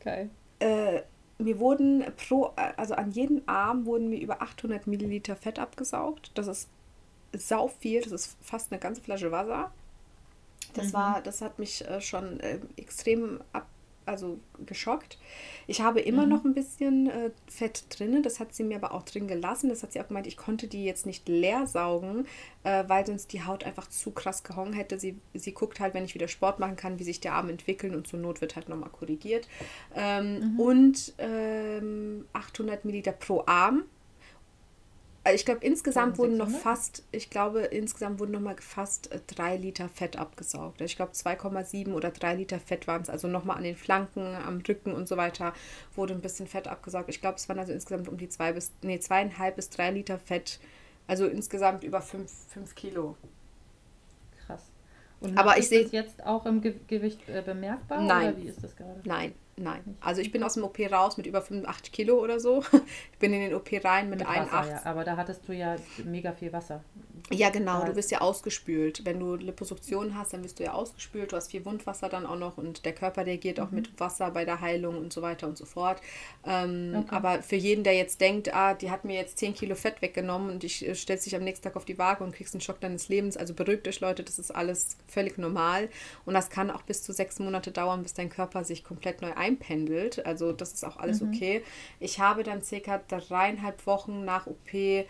[0.00, 0.30] geil.
[0.58, 1.02] Äh,
[1.38, 6.30] mir wurden pro, also an jedem Arm wurden mir über 800 Milliliter Fett abgesaugt.
[6.34, 6.68] Das ist
[7.32, 9.72] sau viel, das ist fast eine ganze Flasche Wasser.
[10.74, 10.92] Das mhm.
[10.94, 13.66] war, das hat mich äh, schon äh, extrem ab,
[14.06, 15.18] also geschockt.
[15.66, 16.28] Ich habe immer mhm.
[16.28, 19.68] noch ein bisschen äh, Fett drin, das hat sie mir aber auch drin gelassen.
[19.68, 22.26] Das hat sie auch gemeint, ich konnte die jetzt nicht leer saugen,
[22.64, 24.98] äh, weil sonst die Haut einfach zu krass gehongen hätte.
[24.98, 27.94] Sie, sie guckt halt, wenn ich wieder Sport machen kann, wie sich der Arm entwickelt
[27.94, 29.48] und zur Not wird halt nochmal korrigiert.
[29.94, 30.60] Ähm, mhm.
[30.60, 33.84] Und ähm, 800 Milliliter pro Arm
[35.30, 39.56] ich glaube, insgesamt wurden noch fast, ich glaube, insgesamt wurden noch mal fast äh, drei
[39.56, 40.80] Liter Fett abgesaugt.
[40.80, 43.08] Also ich glaube, 2,7 oder 3 Liter Fett waren es.
[43.08, 45.52] Also nochmal an den Flanken, am Rücken und so weiter
[45.94, 47.08] wurde ein bisschen Fett abgesaugt.
[47.08, 50.18] Ich glaube, es waren also insgesamt um die zwei bis, nee, zweieinhalb bis drei Liter
[50.18, 50.58] Fett.
[51.06, 53.16] Also insgesamt über 5 Kilo.
[54.46, 54.62] Krass.
[55.20, 58.02] Und Aber ich sehe jetzt auch im Ge Gewicht äh, bemerkbar?
[58.02, 58.34] Nein.
[58.34, 59.00] Oder wie ist das gerade?
[59.04, 59.96] Nein, Nein.
[60.00, 62.64] Also ich bin aus dem OP raus mit über 85 Kilo oder so.
[63.12, 64.72] Ich bin in den OP rein mit, mit 81.
[64.72, 64.90] Ja.
[64.90, 66.82] Aber da hattest du ja mega viel Wasser.
[67.30, 67.84] Ja, genau.
[67.84, 69.04] Du wirst ja ausgespült.
[69.04, 71.32] Wenn du Liposuktion hast, dann wirst du ja ausgespült.
[71.32, 73.64] Du hast viel Wundwasser dann auch noch und der Körper reagiert mhm.
[73.64, 76.00] auch mit Wasser bei der Heilung und so weiter und so fort.
[76.44, 77.14] Ähm, okay.
[77.14, 80.50] Aber für jeden, der jetzt denkt, ah, die hat mir jetzt 10 Kilo Fett weggenommen
[80.50, 82.80] und ich äh, stellst dich am nächsten Tag auf die Waage und kriegst einen Schock
[82.80, 83.36] deines Lebens.
[83.36, 85.88] Also beruhigt euch, Leute, das ist alles völlig normal.
[86.24, 89.32] Und das kann auch bis zu sechs Monate dauern, bis dein Körper sich komplett neu
[89.52, 90.24] einpendelt.
[90.26, 91.28] Also das ist auch alles mhm.
[91.28, 91.62] okay.
[92.00, 95.06] Ich habe dann circa dreieinhalb Wochen nach OP äh,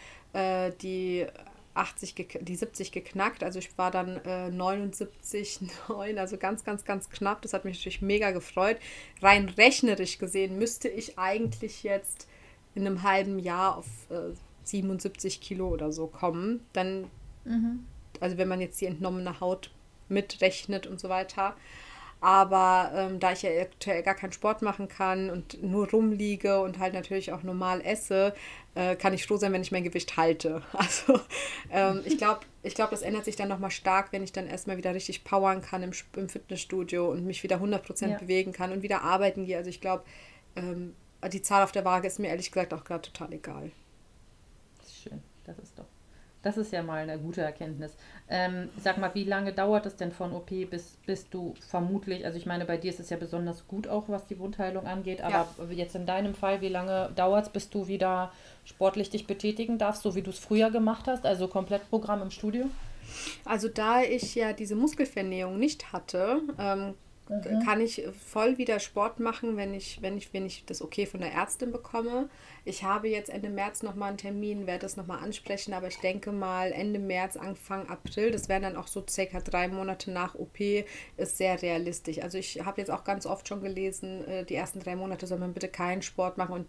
[0.81, 1.27] die
[1.75, 3.43] 80, die 70 geknackt.
[3.43, 7.43] Also ich war dann äh, 79, 9, also ganz, ganz, ganz knapp.
[7.43, 8.77] Das hat mich natürlich mega gefreut.
[9.21, 12.29] Rein rechnerisch gesehen müsste ich eigentlich jetzt
[12.75, 14.35] in einem halben Jahr auf äh,
[14.65, 16.65] 77 Kilo oder so kommen.
[16.73, 17.11] Dann,
[17.45, 17.87] mhm.
[18.21, 19.71] also wenn man jetzt die entnommene Haut
[20.09, 21.57] mitrechnet und so weiter.
[22.23, 26.79] Aber ähm, da ich ja aktuell gar keinen Sport machen kann und nur rumliege und
[26.79, 28.33] halt natürlich auch normal esse,
[28.77, 30.63] äh, kann ich froh sein, wenn ich mein Gewicht halte.
[30.73, 31.21] Also
[31.73, 34.77] ähm, ich glaube, ich glaub, das ändert sich dann nochmal stark, wenn ich dann erstmal
[34.77, 38.19] wieder richtig powern kann im, im Fitnessstudio und mich wieder 100% ja.
[38.19, 39.57] bewegen kann und wieder arbeiten gehe.
[39.57, 40.05] Also ich glaube,
[40.55, 40.95] ähm,
[41.33, 43.73] die Zahl auf der Waage ist mir ehrlich gesagt auch gerade total egal.
[46.43, 47.95] Das ist ja mal eine gute Erkenntnis.
[48.29, 52.37] Ähm, sag mal, wie lange dauert es denn von OP bis, bis du vermutlich, also
[52.37, 55.47] ich meine, bei dir ist es ja besonders gut auch, was die Wundheilung angeht, aber
[55.59, 55.71] ja.
[55.71, 58.33] jetzt in deinem Fall, wie lange dauert es, bis du wieder
[58.65, 62.67] sportlich dich betätigen darfst, so wie du es früher gemacht hast, also Komplettprogramm im Studio?
[63.45, 66.95] Also da ich ja diese Muskelvernähung nicht hatte, ähm,
[67.33, 67.65] mhm.
[67.65, 71.21] kann ich voll wieder Sport machen, wenn ich, wenn ich, wenn ich das okay von
[71.21, 72.29] der Ärztin bekomme.
[72.65, 76.33] Ich habe jetzt Ende März nochmal einen Termin, werde das nochmal ansprechen, aber ich denke
[76.33, 80.61] mal Ende März, Anfang April, das wären dann auch so circa drei Monate nach OP,
[81.17, 82.21] ist sehr realistisch.
[82.21, 85.39] Also ich habe jetzt auch ganz oft schon gelesen, äh, die ersten drei Monate soll
[85.39, 86.67] man bitte keinen Sport machen und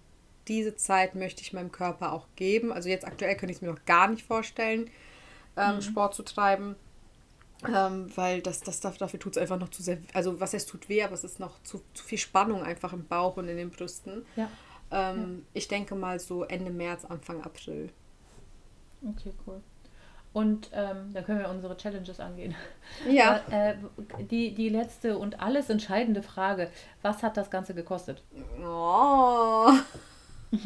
[0.47, 2.73] diese Zeit möchte ich meinem Körper auch geben.
[2.73, 4.89] Also jetzt aktuell könnte ich es mir noch gar nicht vorstellen,
[5.55, 5.81] ähm, mhm.
[5.81, 6.75] Sport zu treiben.
[7.67, 10.89] Ähm, weil das, das dafür tut es einfach noch zu sehr, also was heißt tut
[10.89, 13.69] weh, aber es ist noch zu, zu viel Spannung einfach im Bauch und in den
[13.69, 14.25] Brüsten.
[14.35, 14.49] Ja.
[14.91, 15.43] Ähm, ja.
[15.53, 17.89] Ich denke mal so Ende März, Anfang April.
[19.01, 19.61] Okay, cool.
[20.31, 22.55] Und ähm, dann können wir unsere Challenges angehen.
[23.07, 23.41] Ja.
[23.51, 23.75] äh,
[24.19, 26.71] die, die letzte und alles entscheidende Frage:
[27.03, 28.23] Was hat das Ganze gekostet?
[28.59, 29.71] Oh.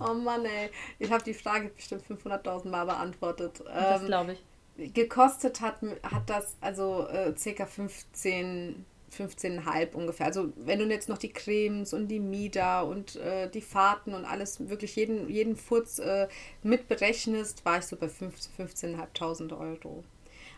[0.00, 0.70] oh Mann, ey.
[0.98, 3.62] Ich habe die Frage bestimmt 500.000 Mal beantwortet.
[3.66, 4.42] Das ähm, glaube ich
[4.78, 7.66] gekostet hat, hat das also äh, ca.
[7.66, 10.26] 15, 15,5 ungefähr.
[10.26, 14.24] Also wenn du jetzt noch die Cremes und die Mieder und äh, die Fahrten und
[14.24, 16.28] alles, wirklich jeden, jeden Furz äh,
[16.62, 20.04] mitberechnest, war ich so bei 15.500 Euro.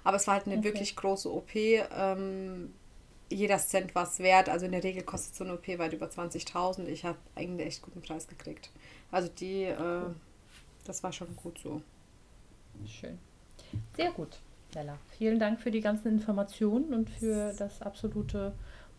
[0.04, 0.64] Aber es war halt eine okay.
[0.64, 1.54] wirklich große OP.
[1.54, 2.74] Ähm,
[3.30, 4.48] jeder Cent war es wert.
[4.48, 6.86] Also in der Regel kostet so eine OP weit über 20.000.
[6.86, 8.70] Ich habe eigentlich einen echt guten Preis gekriegt.
[9.10, 10.02] Also die, äh,
[10.84, 11.80] das war schon gut so.
[12.86, 13.18] Schön.
[13.96, 14.38] Sehr gut,
[14.74, 14.96] Lella.
[15.18, 18.52] Vielen Dank für die ganzen Informationen und für das absolute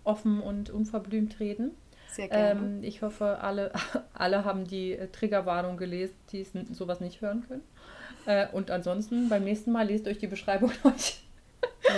[0.03, 1.71] offen und unverblümt reden.
[2.11, 2.59] Sehr gerne.
[2.59, 3.71] Ähm, ich hoffe, alle,
[4.13, 7.63] alle haben die äh, Triggerwarnung gelesen, die sowas nicht hören können.
[8.25, 11.23] Äh, und ansonsten beim nächsten Mal lest euch die Beschreibung durch.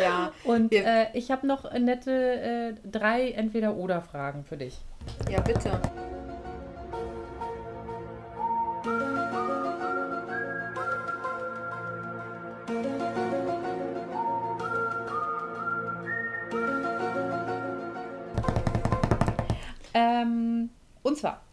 [0.01, 0.31] Ja.
[0.43, 4.77] Und äh, ich habe noch nette äh, drei Entweder-Oder-Fragen für dich.
[5.29, 5.71] Ja, bitte.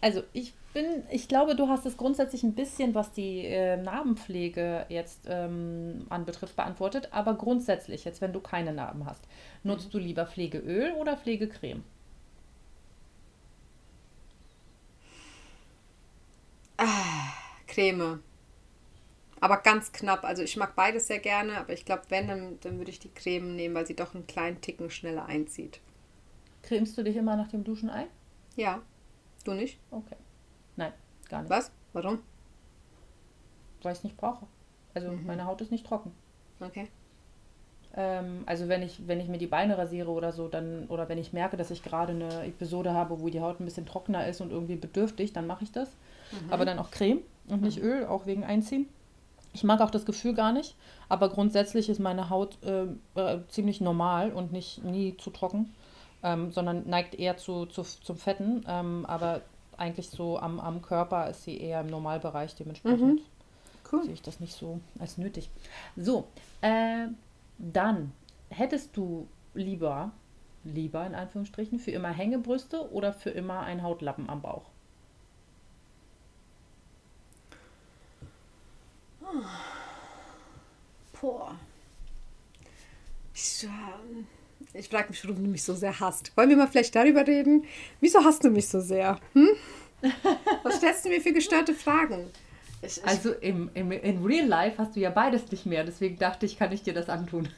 [0.01, 4.87] Also ich bin, ich glaube, du hast es grundsätzlich ein bisschen, was die äh, Narbenpflege
[4.89, 7.09] jetzt ähm, anbetrifft, beantwortet.
[7.13, 9.25] Aber grundsätzlich, jetzt wenn du keine Narben hast,
[9.63, 9.91] nutzt mhm.
[9.93, 11.83] du lieber Pflegeöl oder Pflegecreme?
[16.79, 17.35] Ah,
[17.67, 18.23] Creme.
[19.41, 20.25] Aber ganz knapp.
[20.25, 23.13] Also ich mag beides sehr gerne, aber ich glaube, wenn, dann, dann würde ich die
[23.13, 25.81] Creme nehmen, weil sie doch einen kleinen Ticken schneller einzieht.
[26.63, 28.07] Cremst du dich immer nach dem Duschen ein?
[28.57, 28.83] Ja.
[29.51, 29.79] Du nicht?
[29.91, 30.17] Okay.
[30.77, 30.93] Nein,
[31.29, 31.51] gar nicht.
[31.51, 31.73] Was?
[31.93, 32.21] Warum?
[33.83, 34.47] Weil ich es nicht brauche.
[34.95, 35.27] Also mhm.
[35.27, 36.13] meine Haut ist nicht trocken.
[36.61, 36.89] Okay.
[37.97, 41.19] Ähm, also wenn ich, wenn ich mir die Beine rasiere oder so, dann, oder wenn
[41.19, 44.41] ich merke, dass ich gerade eine Episode habe, wo die Haut ein bisschen trockener ist
[44.41, 45.89] und irgendwie bedürftig, dann mache ich das.
[46.31, 46.53] Mhm.
[46.53, 47.89] Aber dann auch Creme und nicht mhm.
[47.89, 48.89] Öl, auch wegen Einziehen.
[49.53, 50.77] Ich mag auch das Gefühl gar nicht,
[51.09, 52.85] aber grundsätzlich ist meine Haut äh,
[53.21, 55.75] äh, ziemlich normal und nicht nie zu trocken
[56.23, 59.43] ähm, sondern neigt eher zu, zu, zum Fetten, ähm, aber
[59.77, 63.25] eigentlich so am, am Körper ist sie eher im Normalbereich, dementsprechend mhm.
[63.93, 64.05] cool.
[64.05, 65.49] sehe ich das nicht so als nötig.
[65.97, 66.29] So,
[66.61, 67.07] äh,
[67.59, 68.13] dann
[68.51, 70.13] hättest du lieber,
[70.65, 74.65] lieber in Anführungsstrichen, für immer Hängebrüste oder für immer ein Hautlappen am Bauch?
[81.21, 81.55] Boah.
[83.33, 84.27] Ich, ähm
[84.75, 86.33] ich frage mich, warum du mich so sehr hasst.
[86.37, 87.65] Wollen wir mal vielleicht darüber reden?
[88.01, 89.19] Wieso hasst du mich so sehr?
[89.33, 89.51] Hm?
[90.63, 92.31] Was stellst du mir für gestörte Fragen?
[92.83, 96.19] Ich, ich also im, im, in Real Life hast du ja beides nicht mehr, deswegen
[96.19, 97.49] dachte ich, kann ich dir das antun.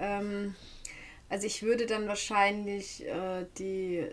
[0.00, 0.54] ähm,
[1.28, 4.06] also ich würde dann wahrscheinlich äh, die,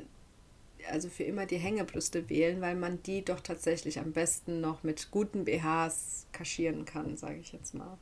[0.89, 5.11] also für immer die Hängebrüste wählen, weil man die doch tatsächlich am besten noch mit
[5.11, 7.97] guten BHs kaschieren kann, sage ich jetzt mal.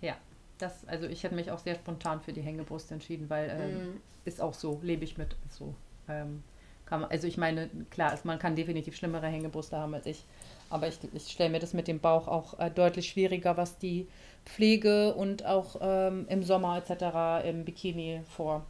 [0.00, 0.16] Ja,
[0.58, 4.00] das, also ich hätte mich auch sehr spontan für die Hängebrust entschieden, weil ähm, mm.
[4.24, 5.36] ist auch so, lebe ich mit.
[5.50, 5.74] So,
[6.08, 6.42] ähm,
[6.90, 10.24] man, also ich meine, klar, ist, man kann definitiv schlimmere Hängebrüste haben als ich.
[10.70, 14.08] Aber ich, ich stelle mir das mit dem Bauch auch äh, deutlich schwieriger, was die
[14.44, 17.46] Pflege und auch ähm, im Sommer etc.
[17.46, 18.64] im Bikini vor.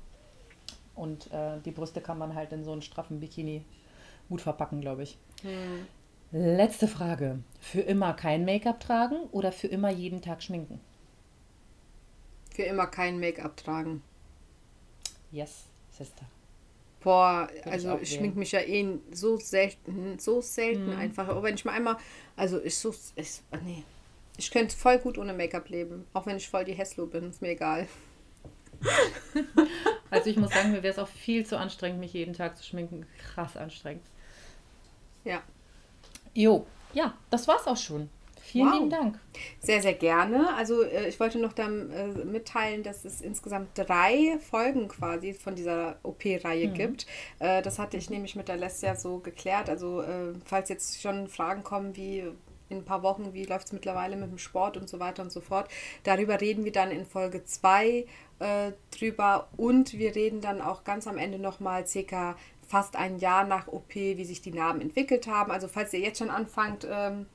[0.95, 3.65] Und äh, die Brüste kann man halt in so einen straffen Bikini
[4.29, 5.19] gut verpacken, glaube ich.
[5.43, 5.85] Mm.
[6.33, 7.39] Letzte Frage.
[7.61, 10.81] Für immer kein Make-up tragen oder für immer jeden Tag schminken?
[12.57, 14.03] Für immer kein Make-up tragen.
[15.31, 16.25] Yes, Sister.
[17.01, 20.99] Boah, Würde also ich, ich schmink mich ja eh so selten, so selten mhm.
[20.99, 21.29] einfach.
[21.29, 21.99] Aber wenn ich mal einmal,
[22.35, 23.85] also ich so, ich, nee,
[24.39, 27.43] ich könnte voll gut ohne Make-up leben, auch wenn ich voll die Hesslo bin, ist
[27.43, 27.87] mir egal.
[30.11, 32.65] also ich muss sagen, mir wäre es auch viel zu anstrengend, mich jeden Tag zu
[32.65, 33.05] schminken.
[33.19, 34.07] Krass anstrengend.
[35.25, 35.43] Ja.
[36.33, 38.09] Jo, ja, das war's auch schon.
[38.47, 38.75] Vielen wow.
[38.75, 39.19] lieben Dank.
[39.61, 40.55] Sehr, sehr gerne.
[40.55, 45.55] Also äh, ich wollte noch dann äh, mitteilen, dass es insgesamt drei Folgen quasi von
[45.55, 46.75] dieser OP-Reihe mhm.
[46.75, 47.07] gibt.
[47.41, 49.69] Äh, das hatte ich nämlich mit der Lesja so geklärt.
[49.69, 52.25] Also äh, falls jetzt schon Fragen kommen wie
[52.69, 55.31] in ein paar Wochen, wie läuft es mittlerweile mit dem Sport und so weiter und
[55.31, 55.69] so fort.
[56.05, 58.07] Darüber reden wir dann in Folge 2
[58.39, 62.37] äh, drüber und wir reden dann auch ganz am Ende nochmal circa
[62.67, 65.53] fast ein Jahr nach OP, wie sich die Narben entwickelt haben.
[65.53, 67.27] Also falls ihr jetzt schon anfangt, ähm,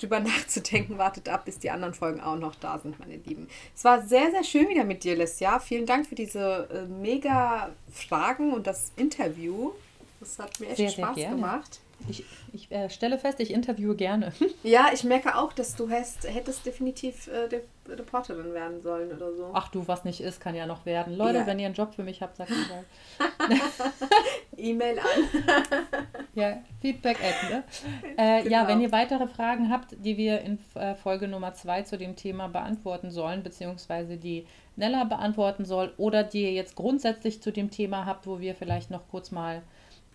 [0.00, 3.48] drüber nachzudenken, wartet ab, bis die anderen Folgen auch noch da sind, meine Lieben.
[3.74, 5.58] Es war sehr, sehr schön wieder mit dir, Lesja.
[5.60, 9.72] Vielen Dank für diese äh, mega Fragen und das Interview.
[10.20, 11.80] Das hat mir echt sehr, Spaß sehr gemacht.
[12.08, 14.32] Ich, ich äh, stelle fest, ich interviewe gerne.
[14.62, 19.50] Ja, ich merke auch, dass du hast, hättest definitiv äh, Reporterin werden sollen oder so.
[19.54, 21.16] Ach du, was nicht ist, kann ja noch werden.
[21.16, 21.46] Leute, ja.
[21.46, 22.84] wenn ihr einen Job für mich habt, sagt mal.
[24.56, 25.06] E-Mail an.
[26.34, 27.64] ja, Feedback at, ne?
[28.16, 28.54] Äh, genau.
[28.54, 32.16] Ja, wenn ihr weitere Fragen habt, die wir in äh, Folge Nummer 2 zu dem
[32.16, 34.46] Thema beantworten sollen, beziehungsweise die
[34.76, 38.90] Nella beantworten soll, oder die ihr jetzt grundsätzlich zu dem Thema habt, wo wir vielleicht
[38.90, 39.62] noch kurz mal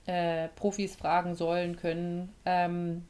[0.06, 3.06] äh, Profis fragen sollen, können, ähm,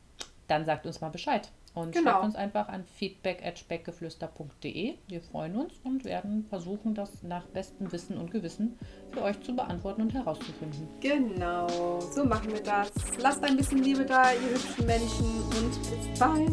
[0.47, 1.49] dann sagt uns mal Bescheid.
[1.75, 2.11] Und genau.
[2.11, 4.95] schreibt uns einfach an feedback.speckgeflüster.de.
[5.07, 8.79] Wir freuen uns und werden versuchen, das nach bestem Wissen und Gewissen
[9.11, 10.87] für euch zu beantworten und herauszufinden.
[11.01, 12.93] Genau, so machen wir das.
[13.19, 16.49] Lasst ein bisschen Liebe da, ihr hübschen Menschen und bis bald.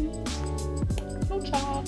[1.28, 1.84] Ciao, ciao.